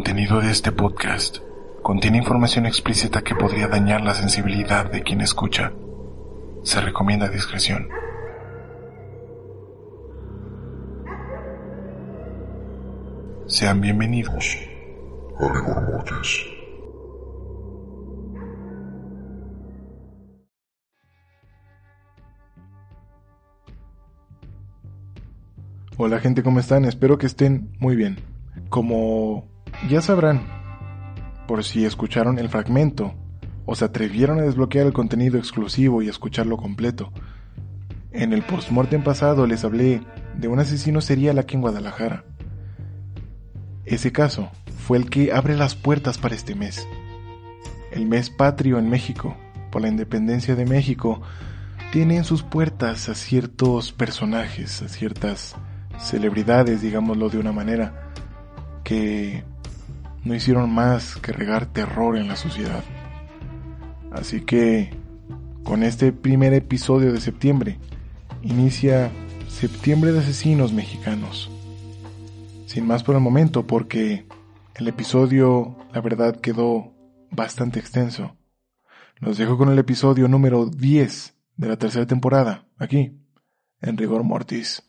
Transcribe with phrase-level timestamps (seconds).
[0.00, 1.40] Contenido de este podcast
[1.82, 5.74] contiene información explícita que podría dañar la sensibilidad de quien escucha.
[6.62, 7.86] Se recomienda discreción.
[13.44, 14.56] Sean bienvenidos
[15.38, 16.46] a Rigor Mortis.
[25.98, 26.86] Hola gente, ¿cómo están?
[26.86, 28.16] Espero que estén muy bien.
[28.70, 29.49] Como
[29.88, 30.42] ya sabrán,
[31.46, 33.14] por si escucharon el fragmento
[33.66, 37.12] o se atrevieron a desbloquear el contenido exclusivo y escucharlo completo,
[38.12, 40.02] en el postmortem pasado les hablé
[40.34, 42.24] de un asesino serial aquí en Guadalajara.
[43.84, 44.50] Ese caso
[44.86, 46.86] fue el que abre las puertas para este mes.
[47.92, 49.36] El mes patrio en México,
[49.70, 51.22] por la independencia de México,
[51.92, 55.56] tiene en sus puertas a ciertos personajes, a ciertas
[55.98, 58.12] celebridades, digámoslo de una manera,
[58.84, 59.44] que
[60.24, 62.84] no hicieron más que regar terror en la sociedad.
[64.10, 64.90] Así que,
[65.64, 67.78] con este primer episodio de septiembre,
[68.42, 69.10] inicia
[69.48, 71.50] Septiembre de Asesinos Mexicanos.
[72.66, 74.26] Sin más por el momento, porque
[74.76, 76.92] el episodio, la verdad, quedó
[77.30, 78.36] bastante extenso.
[79.18, 83.12] Los dejo con el episodio número 10 de la tercera temporada, aquí,
[83.82, 84.82] en Rigor Mortis.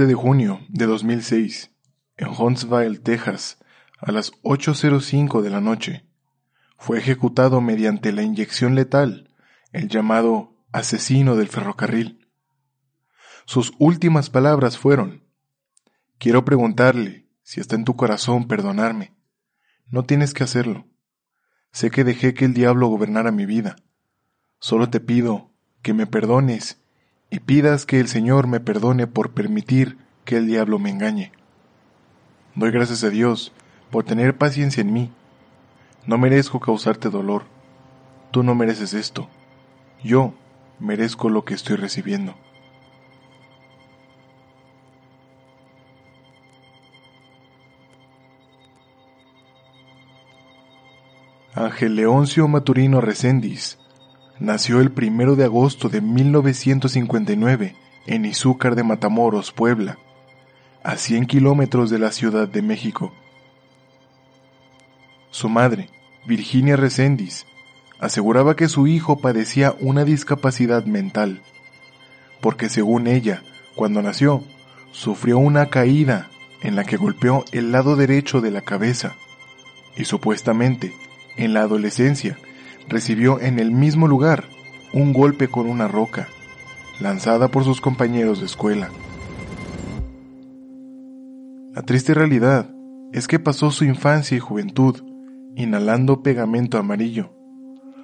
[0.00, 1.72] El 27 de junio de 2006,
[2.16, 3.58] en Huntsville, Texas,
[3.98, 6.06] a las 8.05 de la noche,
[6.78, 9.28] fue ejecutado mediante la inyección letal
[9.72, 12.26] el llamado asesino del ferrocarril.
[13.44, 15.22] Sus últimas palabras fueron,
[16.16, 19.12] quiero preguntarle si está en tu corazón perdonarme.
[19.90, 20.86] No tienes que hacerlo.
[21.72, 23.76] Sé que dejé que el diablo gobernara mi vida.
[24.60, 25.50] Solo te pido
[25.82, 26.80] que me perdones
[27.30, 31.32] y pidas que el Señor me perdone por permitir que el diablo me engañe.
[32.56, 33.52] Doy gracias a Dios
[33.90, 35.12] por tener paciencia en mí.
[36.06, 37.44] No merezco causarte dolor.
[38.32, 39.28] Tú no mereces esto.
[40.02, 40.34] Yo
[40.80, 42.34] merezco lo que estoy recibiendo.
[51.54, 53.79] Ángel Leoncio Maturino Recendis
[54.40, 59.98] nació el primero de agosto de 1959 en Izúcar de Matamoros, Puebla,
[60.82, 63.12] a 100 kilómetros de la Ciudad de México.
[65.30, 65.90] Su madre,
[66.26, 67.46] Virginia Recendis,
[68.00, 71.42] aseguraba que su hijo padecía una discapacidad mental,
[72.40, 73.42] porque según ella,
[73.74, 74.42] cuando nació,
[74.90, 76.30] sufrió una caída
[76.62, 79.14] en la que golpeó el lado derecho de la cabeza,
[79.96, 80.94] y supuestamente,
[81.36, 82.38] en la adolescencia,
[82.90, 84.44] recibió en el mismo lugar
[84.92, 86.28] un golpe con una roca,
[87.00, 88.90] lanzada por sus compañeros de escuela.
[91.72, 92.74] La triste realidad
[93.12, 95.02] es que pasó su infancia y juventud
[95.54, 97.32] inhalando pegamento amarillo,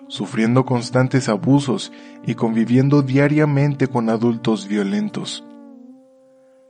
[0.09, 1.93] sufriendo constantes abusos
[2.25, 5.45] y conviviendo diariamente con adultos violentos.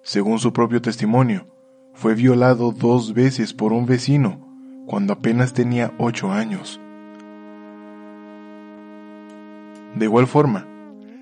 [0.02, 1.48] Según su propio testimonio,
[1.92, 4.46] fue violado dos veces por un vecino
[4.86, 6.80] cuando apenas tenía ocho años.
[9.96, 10.66] De igual forma,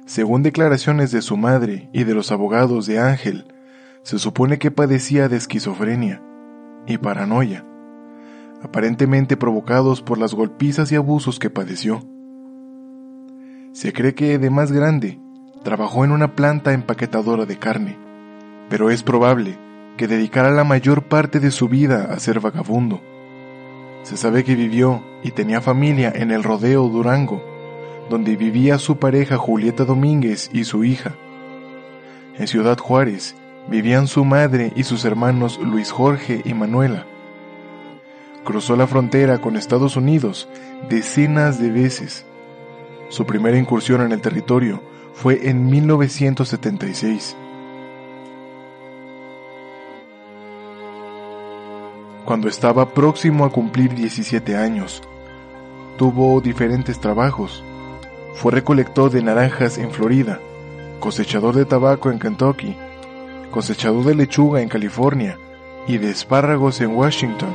[0.04, 3.46] según declaraciones de su madre y de los abogados de Ángel,
[4.02, 6.20] se supone que padecía de esquizofrenia
[6.84, 7.64] y paranoia,
[8.62, 12.02] aparentemente provocados por las golpizas y abusos que padeció.
[13.72, 15.20] Se cree que de más grande
[15.62, 17.96] trabajó en una planta empaquetadora de carne,
[18.68, 19.56] pero es probable
[19.96, 23.00] que dedicara la mayor parte de su vida a ser vagabundo.
[24.02, 27.53] Se sabe que vivió y tenía familia en el Rodeo Durango,
[28.10, 31.14] donde vivía su pareja Julieta Domínguez y su hija.
[32.38, 33.36] En Ciudad Juárez
[33.68, 37.06] vivían su madre y sus hermanos Luis Jorge y Manuela.
[38.44, 40.48] Cruzó la frontera con Estados Unidos
[40.88, 42.26] decenas de veces.
[43.08, 44.82] Su primera incursión en el territorio
[45.14, 47.36] fue en 1976.
[52.24, 55.02] Cuando estaba próximo a cumplir 17 años,
[55.98, 57.62] tuvo diferentes trabajos.
[58.34, 60.40] Fue recolector de naranjas en Florida,
[61.00, 62.76] cosechador de tabaco en Kentucky,
[63.50, 65.38] cosechador de lechuga en California
[65.86, 67.50] y de espárragos en Washington.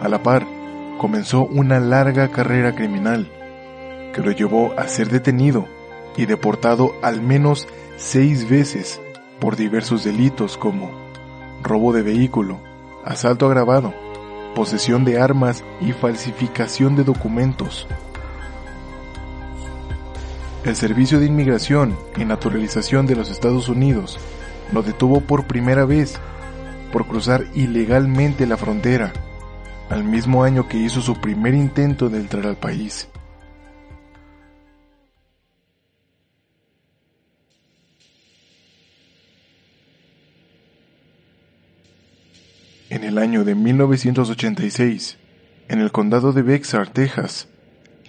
[0.00, 0.46] A la par,
[0.98, 3.30] comenzó una larga carrera criminal
[4.12, 5.66] que lo llevó a ser detenido
[6.16, 9.00] y deportado al menos seis veces
[9.38, 10.90] por diversos delitos como
[11.62, 12.58] robo de vehículo,
[13.04, 13.92] asalto agravado,
[14.54, 17.86] posesión de armas y falsificación de documentos.
[20.66, 24.18] El Servicio de Inmigración y Naturalización de los Estados Unidos
[24.72, 26.18] lo detuvo por primera vez
[26.92, 29.12] por cruzar ilegalmente la frontera,
[29.90, 33.08] al mismo año que hizo su primer intento de entrar al país.
[42.90, 45.16] En el año de 1986,
[45.68, 47.46] en el condado de Bexar, Texas,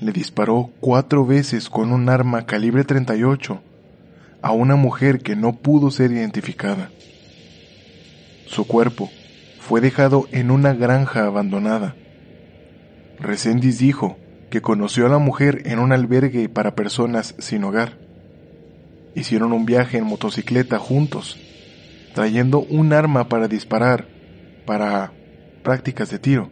[0.02, 3.62] le disparó cuatro veces con un arma calibre 38
[4.42, 6.92] a una mujer que no pudo ser identificada.
[8.46, 9.10] Su cuerpo
[9.60, 11.96] fue dejado en una granja abandonada.
[13.20, 14.18] Resendiz dijo
[14.50, 17.98] que conoció a la mujer en un albergue para personas sin hogar.
[19.16, 21.38] Hicieron un viaje en motocicleta juntos,
[22.14, 24.08] trayendo un arma para disparar
[24.66, 25.12] para
[25.64, 26.52] prácticas de tiro.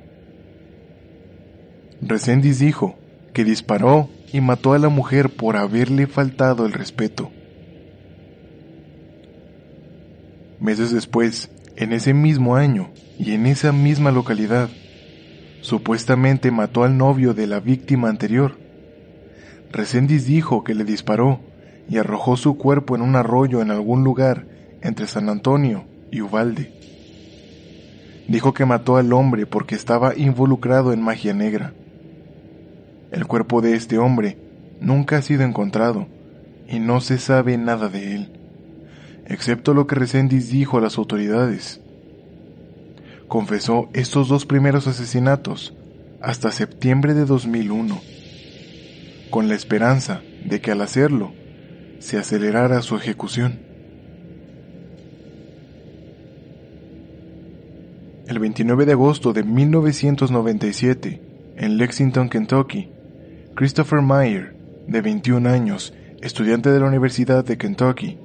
[2.01, 2.97] Resendiz dijo
[3.35, 7.31] que disparó y mató a la mujer por haberle faltado el respeto.
[10.61, 14.69] Meses después, en ese mismo año y en esa misma localidad,
[15.59, 18.57] supuestamente mató al novio de la víctima anterior.
[19.69, 21.41] Resendiz dijo que le disparó
[21.89, 24.47] y arrojó su cuerpo en un arroyo en algún lugar
[24.81, 26.71] entre San Antonio y Uvalde.
[28.29, 31.73] Dijo que mató al hombre porque estaba involucrado en magia negra.
[33.11, 34.37] El cuerpo de este hombre
[34.79, 36.07] nunca ha sido encontrado
[36.67, 38.39] y no se sabe nada de él,
[39.27, 41.81] excepto lo que Resendiz dijo a las autoridades.
[43.27, 45.73] Confesó estos dos primeros asesinatos
[46.21, 48.01] hasta septiembre de 2001,
[49.29, 51.33] con la esperanza de que al hacerlo
[51.99, 53.59] se acelerara su ejecución.
[58.27, 61.21] El 29 de agosto de 1997,
[61.57, 62.94] en Lexington, Kentucky,
[63.55, 64.53] Christopher Meyer,
[64.85, 68.17] de 21 años, estudiante de la Universidad de Kentucky,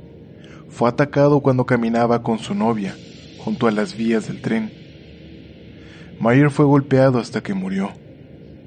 [0.69, 2.97] fue atacado cuando caminaba con su novia
[3.39, 4.73] junto a las vías del tren.
[6.21, 7.93] Meyer fue golpeado hasta que murió,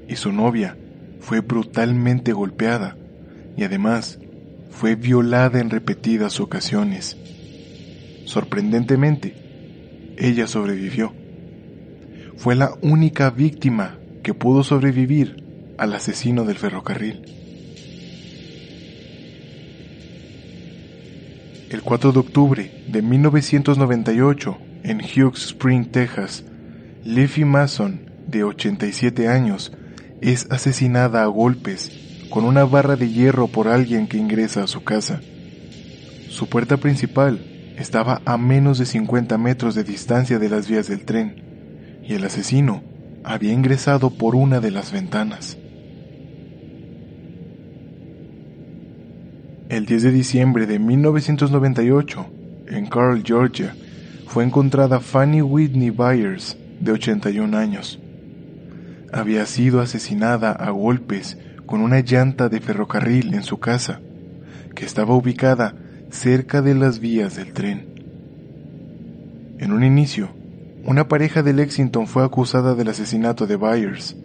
[0.07, 0.77] y su novia
[1.19, 2.95] fue brutalmente golpeada
[3.57, 4.19] y además
[4.69, 7.17] fue violada en repetidas ocasiones.
[8.25, 11.13] Sorprendentemente, ella sobrevivió
[12.37, 15.42] fue la única víctima que pudo sobrevivir
[15.77, 17.21] al asesino del ferrocarril.
[21.69, 26.43] El 4 de octubre de 1998, en Hughes Spring, Texas,
[27.03, 29.71] Leafy Mason, de 87 años,
[30.21, 31.91] es asesinada a golpes
[32.29, 35.21] con una barra de hierro por alguien que ingresa a su casa.
[36.29, 37.39] Su puerta principal
[37.77, 42.23] estaba a menos de 50 metros de distancia de las vías del tren y el
[42.23, 42.83] asesino
[43.23, 45.57] había ingresado por una de las ventanas.
[49.73, 52.27] El 10 de diciembre de 1998,
[52.67, 53.75] en Carl, Georgia,
[54.27, 57.99] fue encontrada Fanny Whitney Byers, de 81 años.
[59.11, 63.99] Había sido asesinada a golpes con una llanta de ferrocarril en su casa,
[64.75, 65.73] que estaba ubicada
[66.11, 67.87] cerca de las vías del tren.
[69.57, 70.29] En un inicio,
[70.85, 74.15] una pareja de Lexington fue acusada del asesinato de Byers,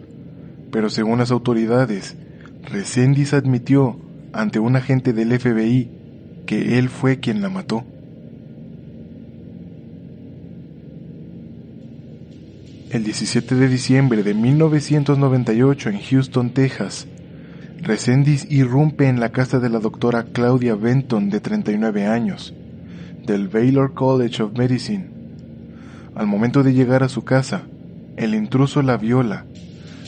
[0.71, 2.15] pero según las autoridades,
[2.71, 3.99] Resendiz admitió
[4.33, 5.89] ante un agente del FBI
[6.45, 7.83] que él fue quien la mató.
[12.89, 17.07] El 17 de diciembre de 1998 en Houston, Texas,
[17.81, 22.53] Resendiz irrumpe en la casa de la doctora Claudia Benton de 39 años,
[23.25, 25.07] del Baylor College of Medicine,
[26.15, 27.61] al momento de llegar a su casa,
[28.17, 29.45] el intruso la viola,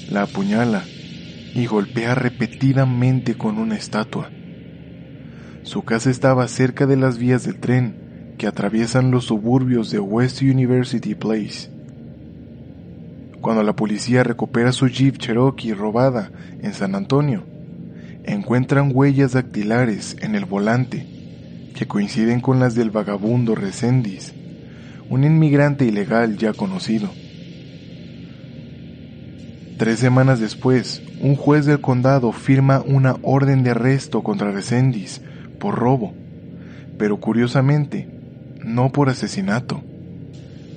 [0.09, 0.83] la apuñala
[1.53, 4.29] y golpea repetidamente con una estatua.
[5.63, 10.41] Su casa estaba cerca de las vías del tren que atraviesan los suburbios de West
[10.41, 11.69] University Place.
[13.41, 16.31] Cuando la policía recupera su Jeep Cherokee robada
[16.61, 17.43] en San Antonio,
[18.23, 21.05] encuentran huellas dactilares en el volante
[21.75, 24.33] que coinciden con las del vagabundo Resendiz,
[25.09, 27.09] un inmigrante ilegal ya conocido.
[29.81, 35.23] Tres semanas después, un juez del condado firma una orden de arresto contra Resendiz
[35.57, 36.13] por robo,
[36.99, 38.07] pero curiosamente,
[38.63, 39.81] no por asesinato.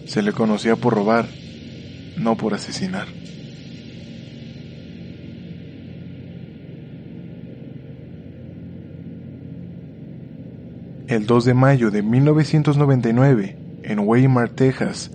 [0.06, 1.26] Se le conocía por robar,
[2.16, 3.06] no por asesinar.
[11.08, 15.10] El 2 de mayo de 1999, en Weimar, Texas,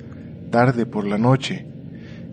[0.51, 1.69] tarde por la noche,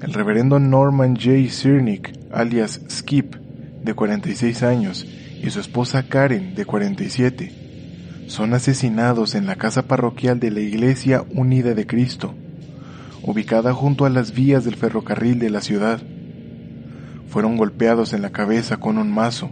[0.06, 1.50] el reverendo Norman J.
[1.50, 3.34] Sirnick, alias Skip,
[3.82, 10.38] de 46 años, y su esposa Karen, de 47, son asesinados en la casa parroquial
[10.38, 12.34] de la Iglesia Unida de Cristo,
[13.24, 16.00] ubicada junto a las vías del ferrocarril de la ciudad.
[17.28, 19.50] Fueron golpeados en la cabeza con un mazo.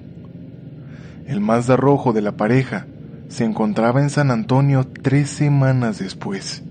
[1.27, 2.87] El Mazda rojo de la pareja
[3.27, 6.63] se encontraba en San Antonio tres semanas después.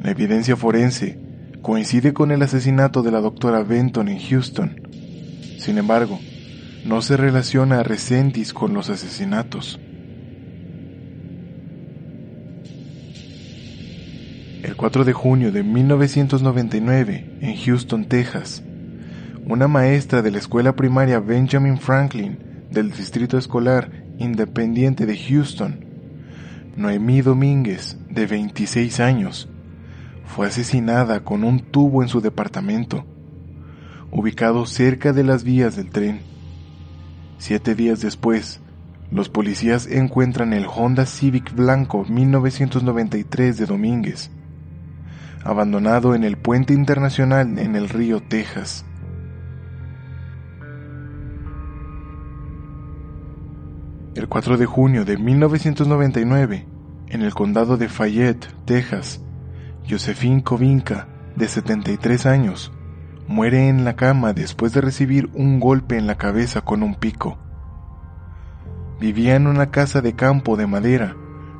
[0.00, 1.21] La evidencia forense
[1.62, 4.80] coincide con el asesinato de la doctora Benton en Houston.
[5.58, 6.18] Sin embargo,
[6.84, 9.78] no se relaciona a Resendiz con los asesinatos.
[14.62, 18.62] El 4 de junio de 1999, en Houston, Texas,
[19.46, 22.38] una maestra de la escuela primaria Benjamin Franklin
[22.70, 25.84] del Distrito Escolar Independiente de Houston,
[26.76, 29.51] Noemí Domínguez, de 26 años,
[30.24, 33.04] fue asesinada con un tubo en su departamento,
[34.10, 36.20] ubicado cerca de las vías del tren.
[37.38, 38.60] Siete días después,
[39.10, 44.30] los policías encuentran el Honda Civic blanco 1993 de Domínguez,
[45.44, 48.84] abandonado en el puente internacional en el río Texas.
[54.14, 56.66] El 4 de junio de 1999,
[57.08, 59.22] en el condado de Fayette, Texas,
[59.88, 62.72] Josephine Kovinka, de 73 años,
[63.26, 67.38] muere en la cama después de recibir un golpe en la cabeza con un pico.
[69.00, 71.16] Vivía en una casa de campo de madera,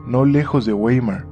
[0.07, 1.27] no lejos de Weimar,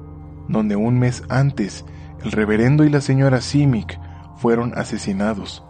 [0.49, 1.85] donde un mes antes
[2.25, 3.99] el reverendo y la señora Simic
[4.37, 5.64] fueron asesinados.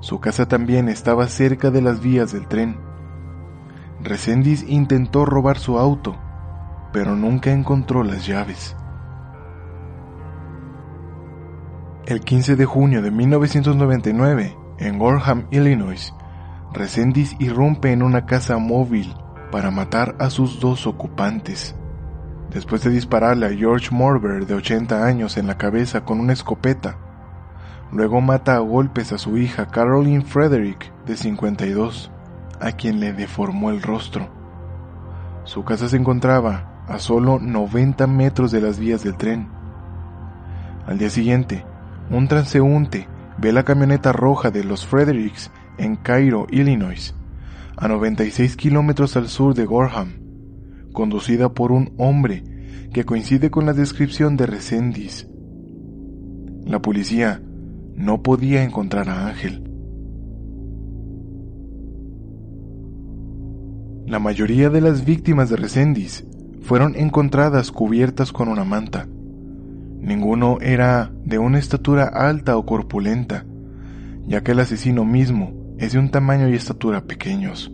[0.00, 2.76] Su casa también estaba cerca de las vías del tren.
[4.02, 6.16] Resendiz intentó robar su auto,
[6.92, 8.76] pero nunca encontró las llaves.
[12.10, 16.12] El 15 de junio de 1999, en Gorham, Illinois,
[16.72, 19.14] Resendiz irrumpe en una casa móvil
[19.52, 21.76] para matar a sus dos ocupantes.
[22.52, 26.98] Después de dispararle a George Morber, de 80 años, en la cabeza con una escopeta,
[27.92, 32.10] luego mata a golpes a su hija Caroline Frederick, de 52
[32.58, 34.28] a quien le deformó el rostro.
[35.44, 39.48] Su casa se encontraba a solo 90 metros de las vías del tren.
[40.88, 41.69] Al día siguiente,
[42.10, 47.14] un transeúnte ve la camioneta roja de los Fredericks en Cairo, Illinois,
[47.76, 50.14] a 96 kilómetros al sur de Gorham,
[50.92, 52.42] conducida por un hombre
[52.92, 55.28] que coincide con la descripción de Resendiz.
[56.66, 57.40] La policía
[57.94, 59.64] no podía encontrar a Ángel.
[64.06, 66.26] La mayoría de las víctimas de Resendiz
[66.62, 69.06] fueron encontradas cubiertas con una manta.
[70.00, 73.44] Ninguno era de una estatura alta o corpulenta,
[74.26, 77.72] ya que el asesino mismo es de un tamaño y estatura pequeños.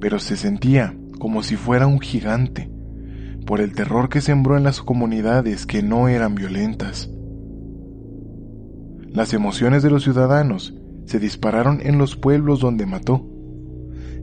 [0.00, 2.70] Pero se sentía como si fuera un gigante,
[3.46, 7.10] por el terror que sembró en las comunidades que no eran violentas.
[9.12, 13.26] Las emociones de los ciudadanos se dispararon en los pueblos donde mató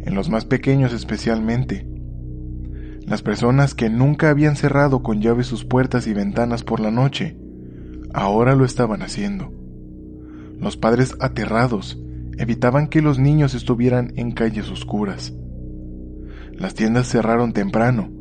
[0.08, 1.86] en los más pequeños especialmente.
[3.08, 7.38] Las personas que nunca habían cerrado con llave sus puertas y ventanas por la noche,
[8.14, 9.50] ahora lo estaban haciendo.
[10.60, 11.98] Los padres aterrados
[12.38, 15.34] evitaban que los niños estuvieran en calles oscuras.
[16.52, 18.12] Las tiendas cerraron temprano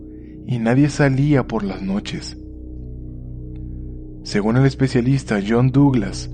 [0.47, 2.39] y nadie salía por las noches.
[4.23, 6.31] Según el especialista John Douglas,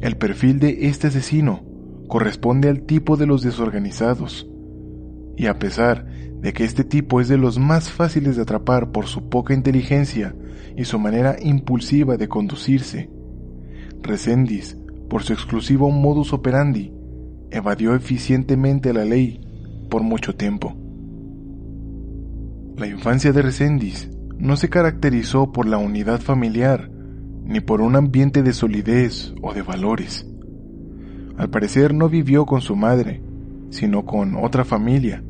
[0.00, 1.66] el perfil de este asesino
[2.08, 4.48] corresponde al tipo de los desorganizados,
[5.36, 6.06] y a pesar
[6.40, 10.34] de que este tipo es de los más fáciles de atrapar por su poca inteligencia
[10.76, 13.10] y su manera impulsiva de conducirse,
[14.02, 14.78] Resendiz,
[15.08, 16.92] por su exclusivo modus operandi,
[17.50, 19.40] evadió eficientemente la ley
[19.90, 20.74] por mucho tiempo.
[22.76, 26.90] La infancia de Resendiz no se caracterizó por la unidad familiar,
[27.44, 30.26] ni por un ambiente de solidez o de valores.
[31.36, 33.22] Al parecer no vivió con su madre,
[33.70, 35.22] sino con otra familia,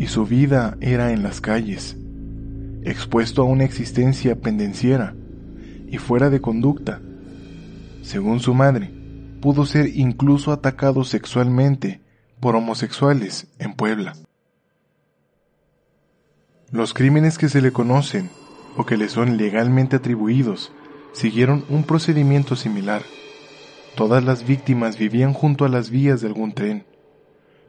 [0.00, 1.94] y su vida era en las calles,
[2.84, 5.14] expuesto a una existencia pendenciera
[5.88, 7.02] y fuera de conducta.
[8.00, 8.90] Según su madre,
[9.42, 12.00] pudo ser incluso atacado sexualmente
[12.40, 14.14] por homosexuales en Puebla.
[16.72, 18.30] Los crímenes que se le conocen
[18.78, 20.72] o que le son legalmente atribuidos
[21.12, 23.02] siguieron un procedimiento similar.
[23.96, 26.86] Todas las víctimas vivían junto a las vías de algún tren,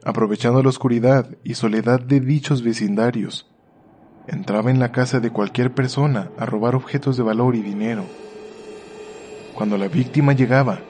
[0.04, 3.48] aprovechando la oscuridad y soledad de dichos vecindarios.
[4.26, 8.04] Entraba en la casa de cualquier persona a robar objetos de valor y dinero.
[9.54, 10.80] Cuando la víctima llegaba,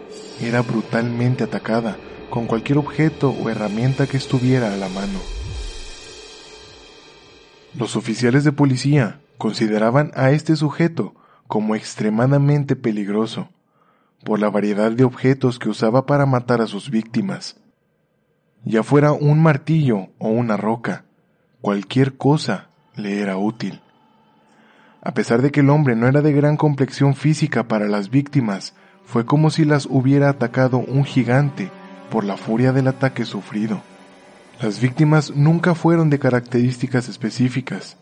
[0.40, 1.96] era brutalmente atacada
[2.30, 5.18] con cualquier objeto o herramienta que estuviera a la mano.
[7.78, 11.14] Los oficiales de policía consideraban a este sujeto
[11.48, 13.48] como extremadamente peligroso
[14.24, 17.61] por la variedad de objetos que usaba para matar a sus víctimas.
[18.64, 21.04] Ya fuera un martillo o una roca,
[21.60, 23.80] cualquier cosa le era útil.
[25.02, 28.74] A pesar de que el hombre no era de gran complexión física para las víctimas,
[29.04, 31.70] fue como si las hubiera atacado un gigante
[32.08, 33.82] por la furia del ataque sufrido.
[34.60, 37.96] Las víctimas nunca fueron de características específicas.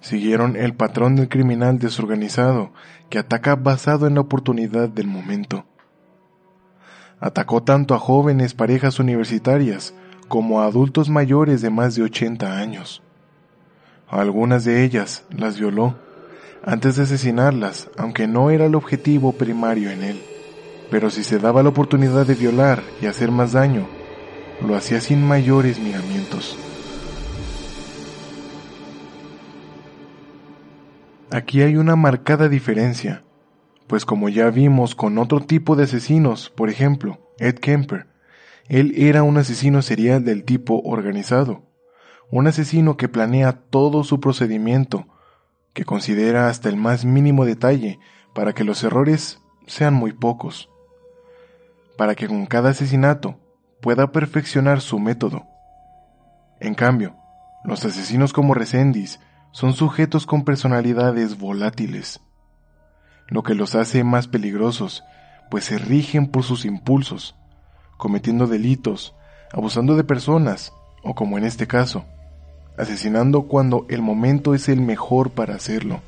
[0.00, 2.72] Siguieron el patrón del criminal desorganizado
[3.08, 5.64] que ataca basado en la oportunidad del momento.
[7.22, 9.94] Atacó tanto a jóvenes parejas universitarias
[10.26, 13.00] como a adultos mayores de más de 80 años.
[14.08, 15.94] Algunas de ellas las violó
[16.64, 20.22] antes de asesinarlas, aunque no era el objetivo primario en él.
[20.90, 23.86] Pero si se daba la oportunidad de violar y hacer más daño,
[24.60, 26.58] lo hacía sin mayores miramientos.
[31.30, 33.22] Aquí hay una marcada diferencia,
[33.92, 38.06] pues como ya vimos con otro tipo de asesinos, por ejemplo, Ed Kemper,
[38.70, 41.60] él era un asesino serial del tipo organizado,
[42.30, 45.08] un asesino que planea todo su procedimiento,
[45.74, 47.98] que considera hasta el más mínimo detalle
[48.34, 50.70] para que los errores sean muy pocos,
[51.98, 53.36] para que con cada asesinato
[53.82, 55.44] pueda perfeccionar su método.
[56.60, 57.14] En cambio,
[57.62, 62.22] los asesinos como Resendiz son sujetos con personalidades volátiles,
[63.32, 65.04] lo que los hace más peligrosos,
[65.50, 67.34] pues se rigen por sus impulsos,
[67.96, 69.14] cometiendo delitos,
[69.52, 72.04] abusando de personas, o como en este caso,
[72.76, 76.00] asesinando cuando el momento es el mejor para hacerlo.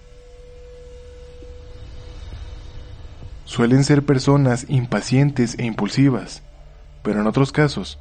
[3.44, 6.42] Suelen ser personas impacientes e impulsivas,
[7.02, 7.98] pero en otros casos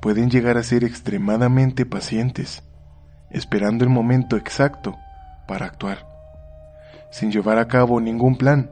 [0.00, 2.62] pueden llegar a ser extremadamente pacientes,
[3.30, 4.96] esperando el momento exacto
[5.48, 6.05] para actuar,
[7.10, 8.70] sin llevar a cabo ningún plan,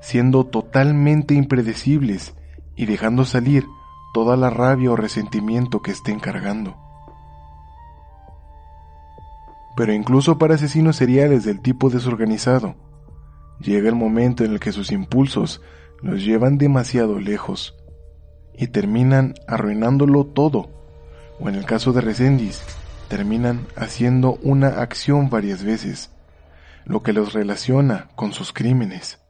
[0.00, 2.34] siendo totalmente impredecibles
[2.76, 3.64] y dejando salir
[4.12, 6.76] toda la rabia o resentimiento que estén cargando.
[9.76, 12.74] Pero incluso para asesinos seriales del tipo desorganizado,
[13.60, 15.62] llega el momento en el que sus impulsos
[16.02, 17.76] los llevan demasiado lejos
[18.56, 20.70] y terminan arruinándolo todo,
[21.38, 22.62] o en el caso de Resendiz,
[23.08, 26.10] terminan haciendo una acción varias veces,
[26.90, 29.20] lo que los relaciona con sus crímenes.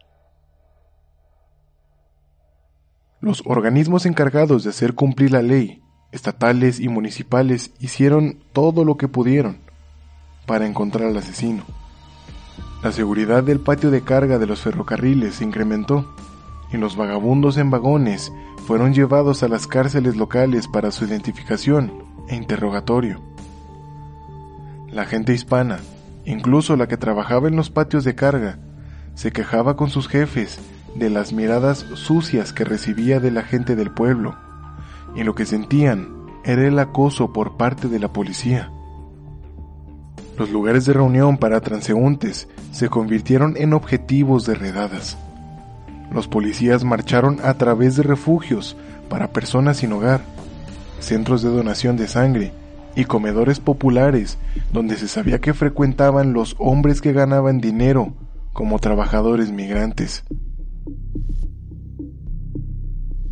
[3.20, 9.08] Los organismos encargados de hacer cumplir la ley, estatales y municipales, hicieron todo lo que
[9.08, 9.58] pudieron
[10.46, 11.64] para encontrar al asesino.
[12.82, 16.14] La seguridad del patio de carga de los ferrocarriles se incrementó
[16.72, 18.32] y los vagabundos en vagones
[18.66, 23.20] fueron llevados a las cárceles locales para su identificación e interrogatorio.
[24.90, 25.78] La gente hispana,
[26.30, 28.58] incluso la que trabajaba en los patios de carga,
[29.14, 30.58] se quejaba con sus jefes
[30.94, 34.36] de las miradas sucias que recibía de la gente del pueblo,
[35.14, 36.08] y lo que sentían
[36.44, 38.70] era el acoso por parte de la policía.
[40.38, 45.18] Los lugares de reunión para transeúntes se convirtieron en objetivos de redadas.
[46.10, 48.76] Los policías marcharon a través de refugios
[49.08, 50.22] para personas sin hogar,
[50.98, 52.52] centros de donación de sangre
[52.96, 54.38] y comedores populares
[54.72, 58.14] donde se sabía que frecuentaban los hombres que ganaban dinero
[58.52, 60.24] como trabajadores migrantes.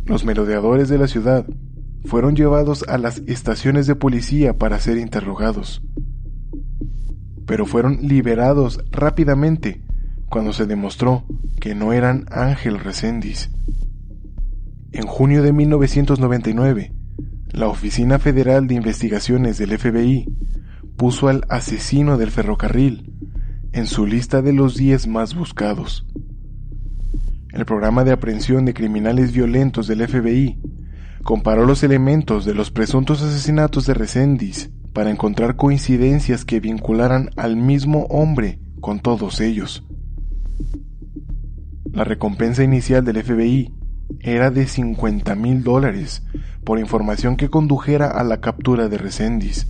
[0.05, 1.45] Los merodeadores de la ciudad
[2.05, 5.81] fueron llevados a las estaciones de policía para ser interrogados,
[7.45, 9.83] pero fueron liberados rápidamente
[10.29, 11.25] cuando se demostró
[11.59, 13.51] que no eran Ángel Reséndiz.
[14.91, 16.93] En junio de 1999,
[17.51, 20.25] la Oficina Federal de Investigaciones del FBI
[20.97, 23.13] puso al asesino del ferrocarril
[23.71, 26.05] en su lista de los 10 más buscados.
[27.51, 30.59] El programa de aprehensión de criminales violentos del FBI
[31.23, 37.55] comparó los elementos de los presuntos asesinatos de Resendiz para encontrar coincidencias que vincularan al
[37.55, 39.83] mismo hombre con todos ellos.
[41.91, 43.73] La recompensa inicial del FBI
[44.19, 46.23] era de 50 mil dólares
[46.63, 49.67] por información que condujera a la captura de Resendiz.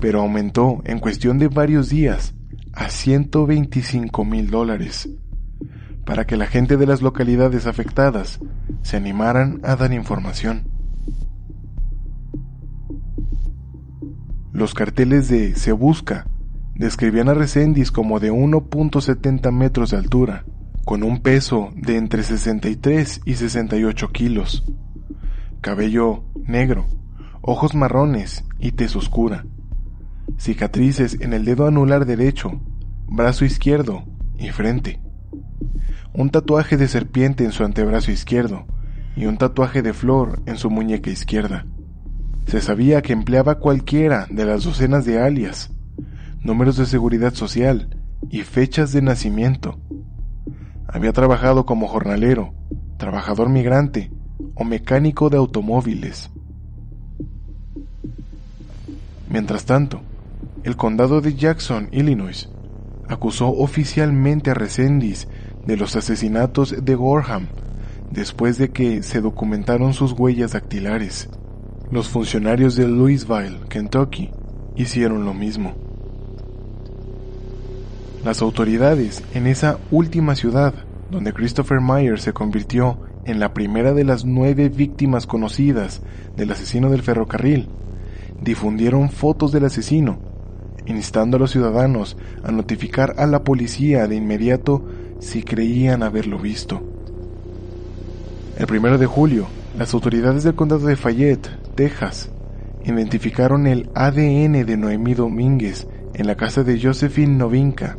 [0.00, 2.34] Pero aumentó en cuestión de varios días
[2.72, 5.08] a 125 mil dólares
[6.04, 8.40] para que la gente de las localidades afectadas
[8.82, 10.68] se animaran a dar información.
[14.52, 16.26] Los carteles de Se Busca
[16.74, 20.44] describían a Resendiz como de 1.70 metros de altura,
[20.84, 24.64] con un peso de entre 63 y 68 kilos,
[25.60, 26.86] cabello negro,
[27.40, 29.46] ojos marrones y tez oscura,
[30.38, 32.60] cicatrices en el dedo anular derecho,
[33.06, 34.04] brazo izquierdo
[34.38, 35.00] y frente,
[36.12, 38.66] un tatuaje de serpiente en su antebrazo izquierdo
[39.16, 41.66] y un tatuaje de flor en su muñeca izquierda.
[42.46, 45.72] Se sabía que empleaba cualquiera de las docenas de alias,
[46.40, 47.88] números de seguridad social
[48.30, 49.80] y fechas de nacimiento.
[50.94, 52.54] Había trabajado como jornalero,
[52.98, 54.12] trabajador migrante
[54.54, 56.30] o mecánico de automóviles.
[59.28, 60.02] Mientras tanto,
[60.62, 62.48] el condado de Jackson, Illinois,
[63.08, 65.26] acusó oficialmente a Resendiz
[65.66, 67.48] de los asesinatos de Gorham
[68.12, 71.28] después de que se documentaron sus huellas dactilares.
[71.90, 74.30] Los funcionarios de Louisville, Kentucky,
[74.76, 75.74] hicieron lo mismo.
[78.24, 80.72] Las autoridades en esa última ciudad,
[81.10, 86.00] donde Christopher Myers se convirtió en la primera de las nueve víctimas conocidas
[86.34, 87.68] del asesino del ferrocarril,
[88.40, 90.18] difundieron fotos del asesino,
[90.86, 94.82] instando a los ciudadanos a notificar a la policía de inmediato
[95.20, 96.82] si creían haberlo visto.
[98.56, 102.30] El primero de julio, las autoridades del condado de Fayette, Texas,
[102.86, 107.98] identificaron el ADN de Noemí Domínguez en la casa de Josephine Novinka,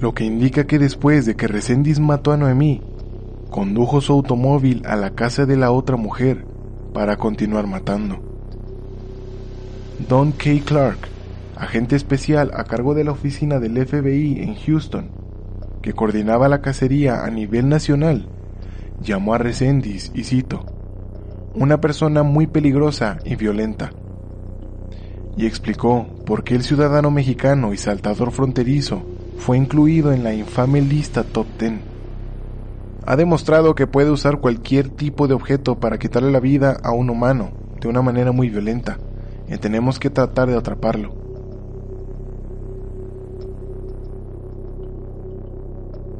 [0.00, 2.82] lo que indica que después de que Resendiz mató a Noemí,
[3.50, 6.44] condujo su automóvil a la casa de la otra mujer
[6.94, 8.18] para continuar matando.
[10.08, 10.60] Don K.
[10.64, 10.98] Clark,
[11.56, 15.10] agente especial a cargo de la oficina del FBI en Houston,
[15.82, 18.28] que coordinaba la cacería a nivel nacional,
[19.02, 20.64] llamó a Resendiz y cito,
[21.54, 23.90] una persona muy peligrosa y violenta,
[25.36, 30.80] y explicó por qué el ciudadano mexicano y saltador fronterizo fue incluido en la infame
[30.80, 31.80] lista Top Ten.
[33.06, 37.08] Ha demostrado que puede usar cualquier tipo de objeto para quitarle la vida a un
[37.08, 38.98] humano de una manera muy violenta,
[39.48, 41.14] y tenemos que tratar de atraparlo.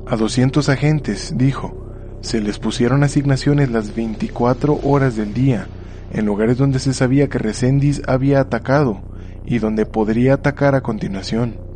[0.07, 1.77] A 200 agentes, dijo,
[2.23, 5.67] se les pusieron asignaciones las 24 horas del día,
[6.13, 9.03] en lugares donde se sabía que Resendiz había atacado
[9.45, 11.68] y donde podría atacar a continuación.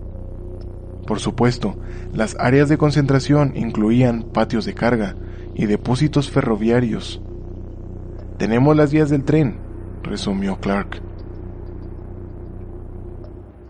[1.07, 1.77] Por supuesto,
[2.15, 5.17] las áreas de concentración incluían patios de carga
[5.55, 7.21] y depósitos ferroviarios.
[8.39, 9.59] Tenemos las vías del tren,
[10.03, 11.03] resumió Clark.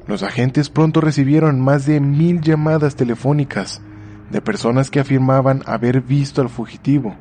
[0.06, 3.80] Los agentes pronto recibieron más de mil llamadas telefónicas
[4.30, 7.14] de personas que afirmaban haber visto al fugitivo,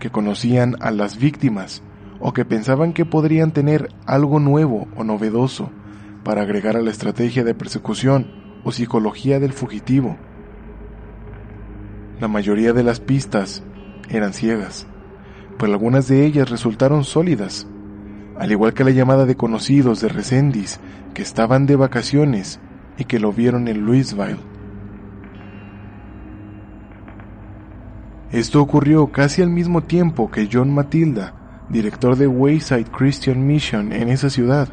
[0.00, 1.82] que conocían a las víctimas
[2.20, 5.70] o que pensaban que podrían tener algo nuevo o novedoso
[6.24, 10.16] para agregar a la estrategia de persecución o psicología del fugitivo.
[12.18, 13.62] La mayoría de las pistas
[14.08, 14.88] eran ciegas,
[15.56, 17.68] pero algunas de ellas resultaron sólidas,
[18.36, 20.80] al igual que la llamada de conocidos de Resendiz
[21.14, 22.58] que estaban de vacaciones
[22.98, 24.40] y que lo vieron en Louisville.
[28.32, 31.34] Esto ocurrió casi al mismo tiempo que John Matilda,
[31.68, 34.68] director de Wayside Christian Mission en esa ciudad,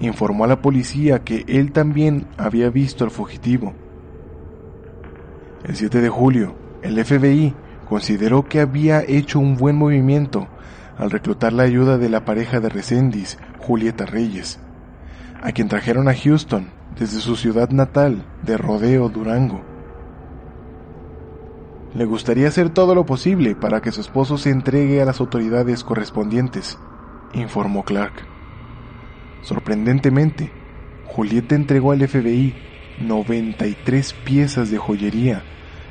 [0.00, 3.74] informó a la policía que él también había visto al fugitivo.
[5.64, 7.54] El 7 de julio, el FBI
[7.88, 10.48] consideró que había hecho un buen movimiento
[10.98, 14.60] al reclutar la ayuda de la pareja de Resendiz, Julieta Reyes,
[15.42, 19.62] a quien trajeron a Houston desde su ciudad natal de Rodeo, Durango.
[21.94, 25.84] Le gustaría hacer todo lo posible para que su esposo se entregue a las autoridades
[25.84, 26.78] correspondientes,
[27.32, 28.33] informó Clark.
[29.44, 30.50] Sorprendentemente,
[31.04, 32.54] Julieta entregó al FBI
[33.00, 35.42] 93 piezas de joyería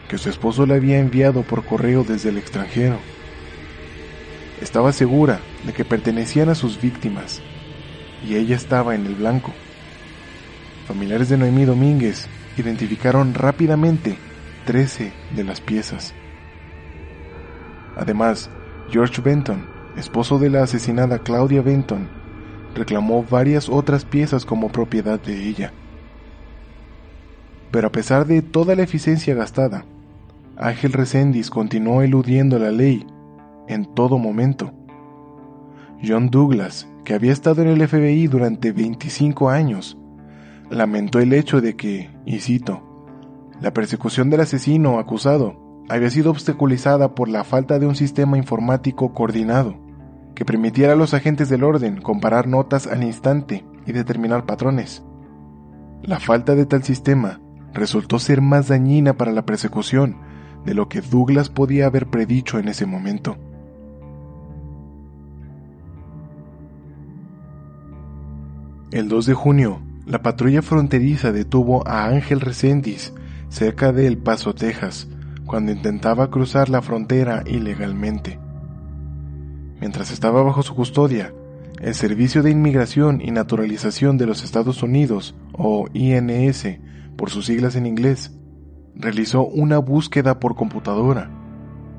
[0.10, 2.98] que su esposo le había enviado por correo desde el extranjero.
[4.60, 7.42] Estaba segura de que pertenecían a sus víctimas
[8.28, 9.54] y ella estaba en el blanco.
[10.88, 14.18] familiares de Noemí Domínguez identificaron rápidamente
[14.66, 16.16] 13 de las piezas.
[17.96, 18.50] Además,
[18.90, 22.23] George Benton, esposo de la asesinada Claudia Benton,
[22.76, 25.74] reclamó varias otras piezas como propiedad de ella.
[27.72, 29.86] Pero a pesar de toda la eficiencia gastada,
[30.58, 33.06] Ángel Resendiz continuó eludiendo la ley
[33.68, 34.72] en todo momento.
[36.06, 39.98] John Douglas, que había estado en el FBI durante 25 años,
[40.70, 42.84] lamentó el hecho de que, y cito,
[43.62, 49.14] la persecución del asesino acusado había sido obstaculizada por la falta de un sistema informático
[49.14, 49.83] coordinado
[50.36, 55.04] que permitiera a los agentes del orden comparar notas al instante y determinar patrones.
[56.02, 57.40] La falta de tal sistema
[57.74, 60.18] resultó ser más dañina para la persecución
[60.66, 63.38] de lo que Douglas podía haber predicho en ese momento.
[68.92, 73.14] El 2 de junio, la patrulla fronteriza detuvo a Ángel Reséndiz
[73.50, 75.08] cerca de El Paso, Texas,
[75.46, 78.43] cuando intentaba cruzar la frontera ilegalmente.
[79.84, 81.34] Mientras estaba bajo su custodia,
[81.82, 86.80] el Servicio de Inmigración y Naturalización de los Estados Unidos, o INS
[87.18, 88.32] por sus siglas en inglés,
[88.96, 91.30] realizó una búsqueda por computadora,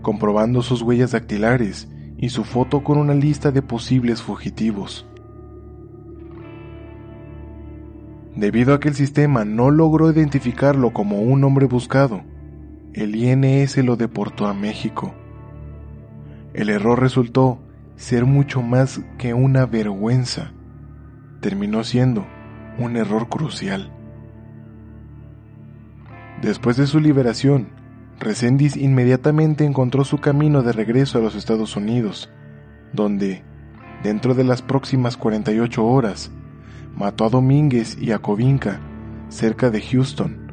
[0.00, 5.06] comprobando sus huellas dactilares y su foto con una lista de posibles fugitivos.
[8.34, 12.22] Debido a que el sistema no logró identificarlo como un hombre buscado,
[12.94, 15.14] el INS lo deportó a México.
[16.54, 17.58] El error resultó
[17.96, 20.52] ser mucho más que una vergüenza.
[21.40, 22.26] Terminó siendo
[22.78, 23.92] un error crucial.
[26.42, 27.68] Después de su liberación,
[28.18, 32.30] Resendiz inmediatamente encontró su camino de regreso a los Estados Unidos,
[32.92, 33.42] donde,
[34.02, 36.30] dentro de las próximas 48 horas,
[36.96, 38.80] mató a Domínguez y a Covinca,
[39.28, 40.52] cerca de Houston,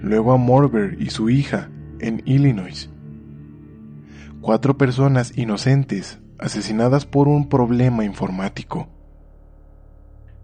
[0.00, 2.88] luego a Morber y su hija, en Illinois.
[4.40, 8.88] Cuatro personas inocentes asesinadas por un problema informático.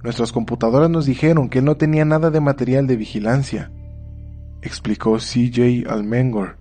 [0.02, 3.72] Nuestras computadoras nos dijeron que no tenía nada de material de vigilancia,
[4.62, 6.58] explicó CJ Almengor,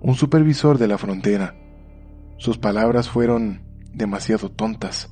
[0.00, 1.54] un supervisor de la frontera.
[2.36, 3.62] Sus palabras fueron
[3.94, 5.10] demasiado tontas.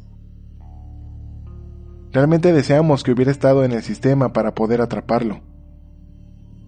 [2.12, 5.40] Realmente deseamos que hubiera estado en el sistema para poder atraparlo.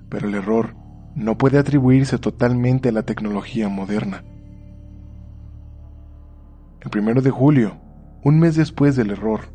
[0.08, 0.76] Pero el error
[1.16, 4.24] no puede atribuirse totalmente a la tecnología moderna.
[6.82, 7.76] El primero de julio,
[8.24, 9.52] un mes después del error,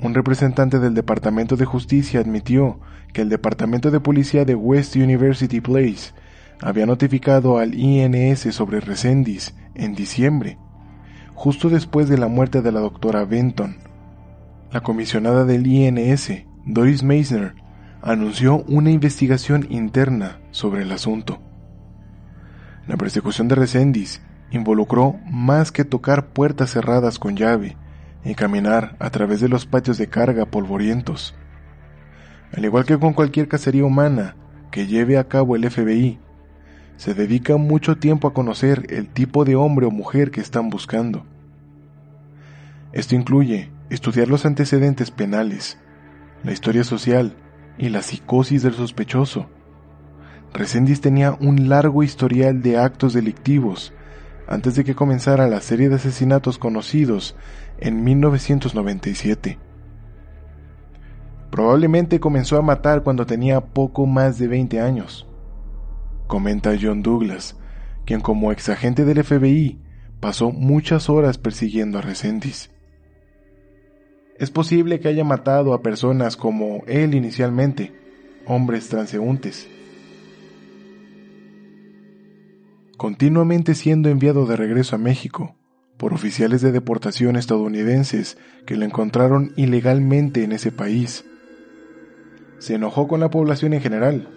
[0.00, 2.80] un representante del Departamento de Justicia admitió
[3.12, 6.14] que el Departamento de Policía de West University Place
[6.62, 10.56] había notificado al INS sobre Resendiz en diciembre,
[11.34, 13.76] justo después de la muerte de la doctora Benton,
[14.72, 17.54] la comisionada del INS, Doris Meisner,
[18.00, 21.42] anunció una investigación interna sobre el asunto.
[22.88, 24.22] La persecución de Resendiz
[24.56, 27.76] involucró más que tocar puertas cerradas con llave
[28.24, 31.34] y caminar a través de los patios de carga polvorientos.
[32.52, 34.36] Al igual que con cualquier cacería humana
[34.70, 36.18] que lleve a cabo el FBI,
[36.96, 41.24] se dedica mucho tiempo a conocer el tipo de hombre o mujer que están buscando.
[42.92, 45.78] Esto incluye estudiar los antecedentes penales,
[46.44, 47.34] la historia social
[47.76, 49.48] y la psicosis del sospechoso.
[50.52, 53.92] Resendiz tenía un largo historial de actos delictivos
[54.46, 57.36] antes de que comenzara la serie de asesinatos conocidos
[57.78, 59.58] en 1997.
[61.50, 65.26] Probablemente comenzó a matar cuando tenía poco más de 20 años,
[66.26, 67.56] comenta John Douglas,
[68.04, 69.78] quien como exagente del FBI
[70.20, 72.70] pasó muchas horas persiguiendo a Resendiz.
[74.38, 77.92] Es posible que haya matado a personas como él inicialmente,
[78.46, 79.68] hombres transeúntes.
[82.96, 85.56] Continuamente siendo enviado de regreso a México
[85.96, 91.24] por oficiales de deportación estadounidenses que lo encontraron ilegalmente en ese país.
[92.58, 94.28] Se enojó con la población en general.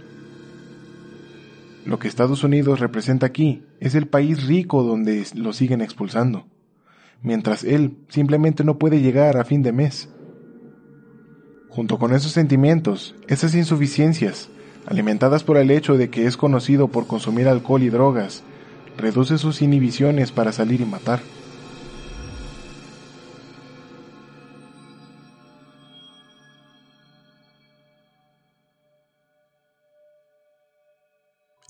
[1.85, 6.45] Lo que Estados Unidos representa aquí es el país rico donde lo siguen expulsando
[7.21, 10.09] mientras él simplemente no puede llegar a fin de mes.
[11.69, 14.49] Junto con esos sentimientos, esas insuficiencias,
[14.87, 18.43] alimentadas por el hecho de que es conocido por consumir alcohol y drogas,
[18.97, 21.19] reduce sus inhibiciones para salir y matar.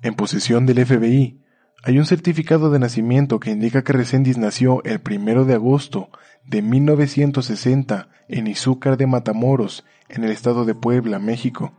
[0.03, 1.41] En posesión del FBI,
[1.84, 6.10] Hay un certificado de nacimiento que indica que Reséndiz nació el primero de agosto
[6.43, 11.71] de 1960 en Izúcar de Matamoros, en el estado de Puebla, México.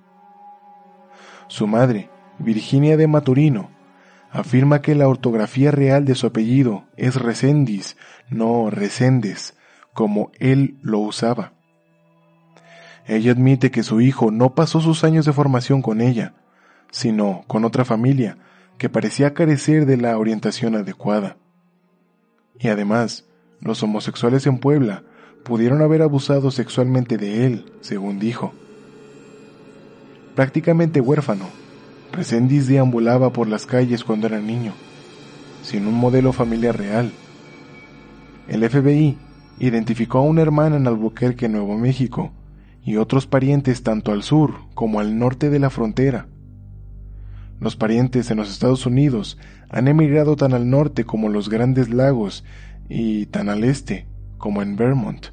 [1.48, 3.70] Su madre, Virginia de Maturino,
[4.30, 7.96] afirma que la ortografía real de su apellido es Reséndiz,
[8.28, 9.56] no Reséndez,
[9.94, 11.54] como él lo usaba.
[13.06, 16.34] Ella admite que su hijo no pasó sus años de formación con ella,
[16.90, 18.36] sino con otra familia
[18.76, 21.38] que parecía carecer de la orientación adecuada.
[22.58, 23.24] Y además,
[23.60, 25.02] los homosexuales en Puebla
[25.44, 28.52] pudieron haber abusado sexualmente de él, según dijo.
[30.38, 31.46] Prácticamente huérfano,
[32.12, 34.72] Resendiz deambulaba por las calles cuando era niño,
[35.64, 37.10] sin un modelo familiar real.
[38.46, 39.18] El FBI
[39.58, 42.30] identificó a una hermana en Albuquerque, Nuevo México,
[42.84, 46.28] y otros parientes tanto al sur como al norte de la frontera.
[47.58, 49.38] Los parientes en los Estados Unidos
[49.70, 52.44] han emigrado tan al norte como los Grandes Lagos
[52.88, 55.26] y tan al este como en Vermont.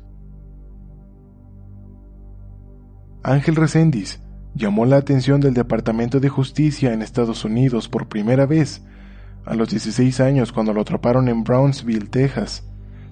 [3.22, 4.25] Ángel Resendiz
[4.56, 8.84] llamó la atención del Departamento de Justicia en Estados Unidos por primera vez
[9.46, 12.64] a los 16 años cuando lo atraparon en Brownsville, Texas,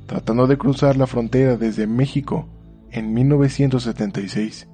[0.08, 2.48] tratando de cruzar la frontera desde México
[2.92, 4.68] en 1976.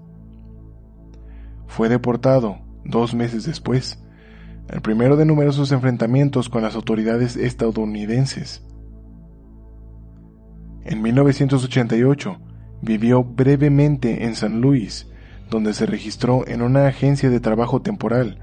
[1.67, 4.01] Fue deportado dos meses después,
[4.69, 8.63] el primero de numerosos enfrentamientos con las autoridades estadounidenses.
[10.85, 12.37] En 1988
[12.81, 15.07] vivió brevemente en San Luis,
[15.49, 18.39] donde se registró en una agencia de trabajo temporal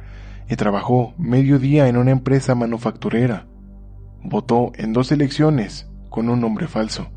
[0.48, 3.46] y trabajó medio día en una empresa manufacturera.
[4.22, 7.08] Votó en dos elecciones con un nombre falso.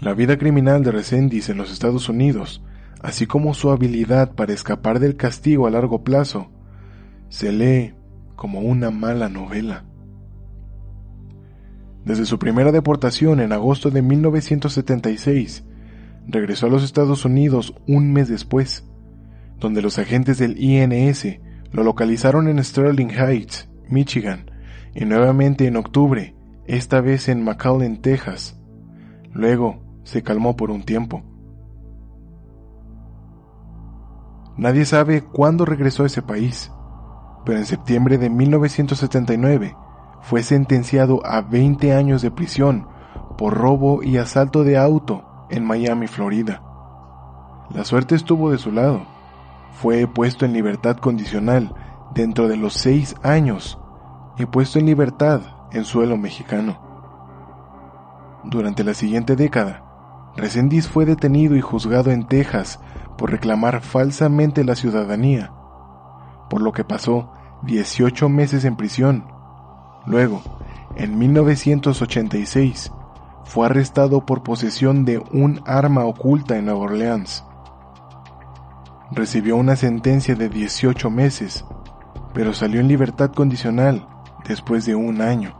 [0.00, 2.62] La vida criminal de Resendiz en los Estados Unidos,
[3.02, 6.50] así como su habilidad para escapar del castigo a largo plazo,
[7.28, 7.94] se lee
[8.36, 9.84] como una mala novela.
[12.04, 15.64] Desde su primera deportación en agosto de 1976,
[16.26, 18.84] regresó a los Estados Unidos un mes después,
[19.58, 21.38] donde los agentes del INS
[21.72, 24.50] lo localizaron en Sterling Heights, Michigan,
[24.94, 26.34] y nuevamente en octubre,
[26.66, 28.58] esta vez en McAllen, Texas.
[29.32, 31.22] Luego, se calmó por un tiempo.
[34.56, 36.72] Nadie sabe cuándo regresó a ese país,
[37.44, 39.76] pero en septiembre de 1979
[40.22, 42.88] fue sentenciado a 20 años de prisión
[43.36, 46.62] por robo y asalto de auto en Miami, Florida.
[47.70, 49.02] La suerte estuvo de su lado.
[49.72, 51.74] Fue puesto en libertad condicional
[52.14, 53.78] dentro de los seis años
[54.38, 55.40] y puesto en libertad
[55.72, 56.78] en suelo mexicano.
[58.44, 59.82] Durante la siguiente década,
[60.36, 62.78] Resendiz fue detenido y juzgado en Texas
[63.16, 65.52] por reclamar falsamente la ciudadanía,
[66.50, 67.32] por lo que pasó
[67.62, 69.24] 18 meses en prisión.
[70.06, 70.42] Luego,
[70.94, 72.92] en 1986,
[73.46, 77.44] fue arrestado por posesión de un arma oculta en Nueva Orleans.
[79.12, 81.64] Recibió una sentencia de 18 meses,
[82.34, 84.06] pero salió en libertad condicional
[84.46, 85.56] después de un año.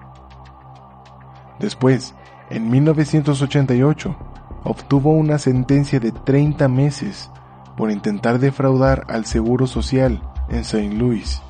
[1.61, 2.15] Después,
[2.51, 4.17] en 1988,
[4.65, 7.31] obtuvo una sentencia de 30 meses
[7.77, 10.93] por intentar defraudar al Seguro Social en St.
[10.93, 11.41] Louis.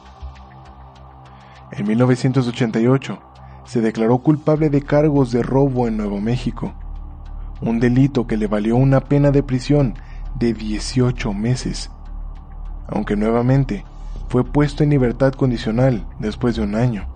[1.72, 3.25] En 1988
[3.66, 6.72] se declaró culpable de cargos de robo en Nuevo México,
[7.61, 9.94] un delito que le valió una pena de prisión
[10.38, 11.90] de 18 meses,
[12.88, 13.85] aunque nuevamente
[14.29, 17.07] fue puesto en libertad condicional después de un año.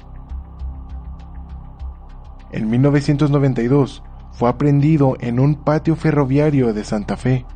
[2.52, 7.46] En 1992 fue aprendido en un patio ferroviario de Santa Fe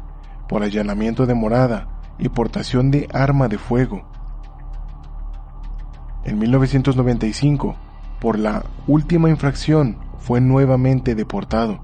[0.48, 4.04] por allanamiento de morada y portación de arma de fuego.
[6.24, 7.76] En 1995,
[8.20, 11.80] por la última infracción, fue nuevamente deportado.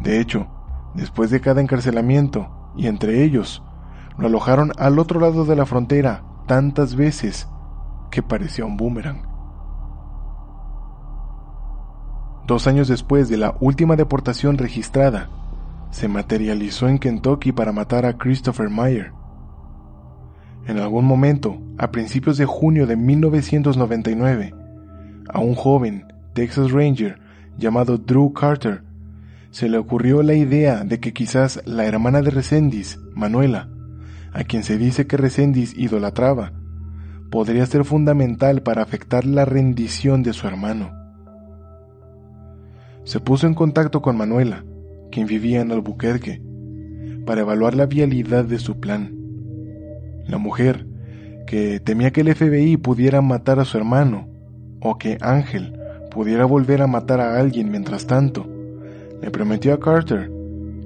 [0.00, 0.46] De hecho,
[0.94, 3.62] después de cada encarcelamiento, y entre ellos,
[4.18, 7.48] lo alojaron al otro lado de la frontera tantas veces
[8.10, 9.22] que parecía un boomerang.
[12.46, 15.28] Dos años después de la última deportación registrada,
[15.90, 19.12] se materializó en Kentucky para matar a Christopher Meyer.
[20.66, 24.54] En algún momento, a principios de junio de 1999,
[25.28, 27.18] a un joven Texas Ranger
[27.56, 28.82] llamado Drew Carter
[29.50, 33.68] se le ocurrió la idea de que quizás la hermana de Resendiz, Manuela,
[34.32, 36.52] a quien se dice que Resendiz idolatraba,
[37.30, 40.98] podría ser fundamental para afectar la rendición de su hermano
[43.08, 44.66] se puso en contacto con Manuela,
[45.10, 46.42] quien vivía en Albuquerque,
[47.24, 49.16] para evaluar la vialidad de su plan.
[50.26, 50.86] La mujer,
[51.46, 54.28] que temía que el FBI pudiera matar a su hermano
[54.80, 55.78] o que Ángel
[56.10, 58.46] pudiera volver a matar a alguien mientras tanto,
[59.20, 60.30] le prometió a Carter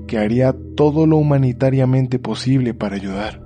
[0.07, 3.41] que haría todo lo humanitariamente posible para ayudar.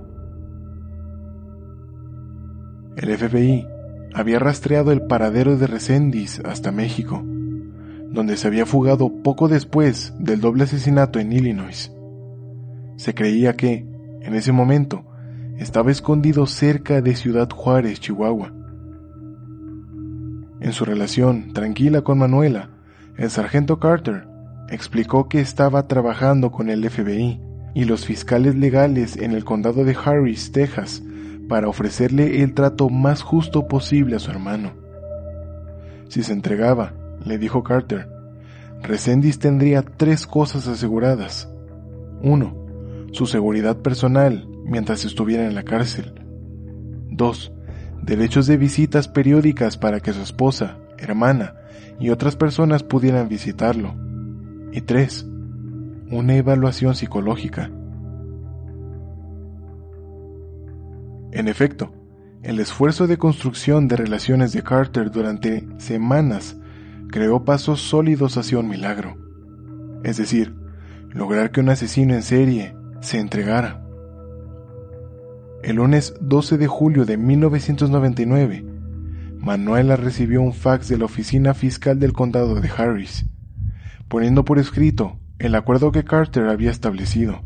[2.97, 3.67] El FBI
[4.13, 10.41] había rastreado el paradero de Resendiz hasta México, donde se había fugado poco después del
[10.41, 11.91] doble asesinato en Illinois.
[12.95, 13.85] Se creía que,
[14.21, 15.05] en ese momento,
[15.59, 18.56] estaba escondido cerca de Ciudad Juárez, Chihuahua.
[20.59, 22.69] En su relación tranquila con Manuela,
[23.17, 24.27] el sargento Carter
[24.69, 27.39] explicó que estaba trabajando con el FBI
[27.73, 31.03] y los fiscales legales en el condado de Harris, Texas,
[31.47, 34.73] para ofrecerle el trato más justo posible a su hermano.
[36.09, 36.93] Si se entregaba,
[37.23, 38.09] le dijo Carter,
[38.81, 41.49] Resendiz tendría tres cosas aseguradas.
[42.21, 42.55] Uno,
[43.11, 46.13] su seguridad personal mientras estuviera en la cárcel.
[47.09, 47.51] Dos,
[48.07, 51.55] derechos de visitas periódicas para que su esposa, hermana
[51.99, 53.93] y otras personas pudieran visitarlo.
[54.71, 55.27] Y tres,
[56.09, 57.69] una evaluación psicológica.
[61.31, 61.91] En efecto,
[62.43, 66.57] el esfuerzo de construcción de relaciones de Carter durante semanas
[67.09, 69.17] creó pasos sólidos hacia un milagro.
[70.03, 70.55] Es decir,
[71.09, 73.86] lograr que un asesino en serie se entregara.
[75.67, 78.63] El lunes 12 de julio de 1999,
[79.37, 83.25] Manuela recibió un fax de la oficina fiscal del condado de Harris,
[84.07, 87.41] poniendo por escrito el acuerdo que Carter había establecido.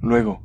[0.00, 0.40] Luego,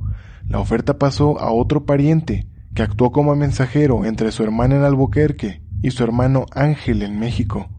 [0.47, 5.61] la oferta pasó a otro pariente que actuó como mensajero entre su hermana en Albuquerque
[5.83, 7.69] y su hermano Ángel en México.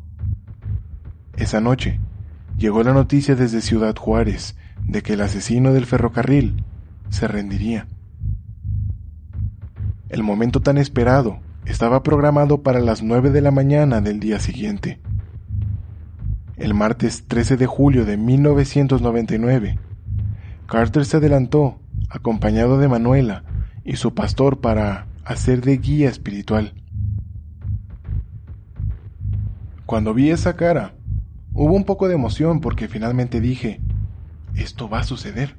[1.37, 1.99] Esa noche,
[2.57, 4.55] llegó la noticia desde Ciudad Juárez
[4.87, 6.63] de que el asesino del ferrocarril
[7.11, 7.89] se rendiría.
[10.13, 15.01] El momento tan esperado estaba programado para las nueve de la mañana del día siguiente.
[16.59, 19.79] El martes 13 de julio de 1999,
[20.67, 23.45] Carter se adelantó acompañado de Manuela
[23.87, 26.75] y su pastor para hacer de guía espiritual.
[29.87, 30.93] Cuando vi esa cara,
[31.55, 33.81] hubo un poco de emoción porque finalmente dije,
[34.57, 35.57] esto va a suceder,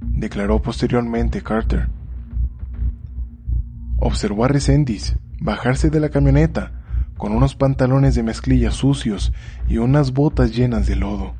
[0.00, 1.97] declaró posteriormente Carter.
[3.98, 6.72] Observó a Resendiz bajarse de la camioneta
[7.16, 9.32] con unos pantalones de mezclilla sucios
[9.68, 11.34] y unas botas llenas de lodo.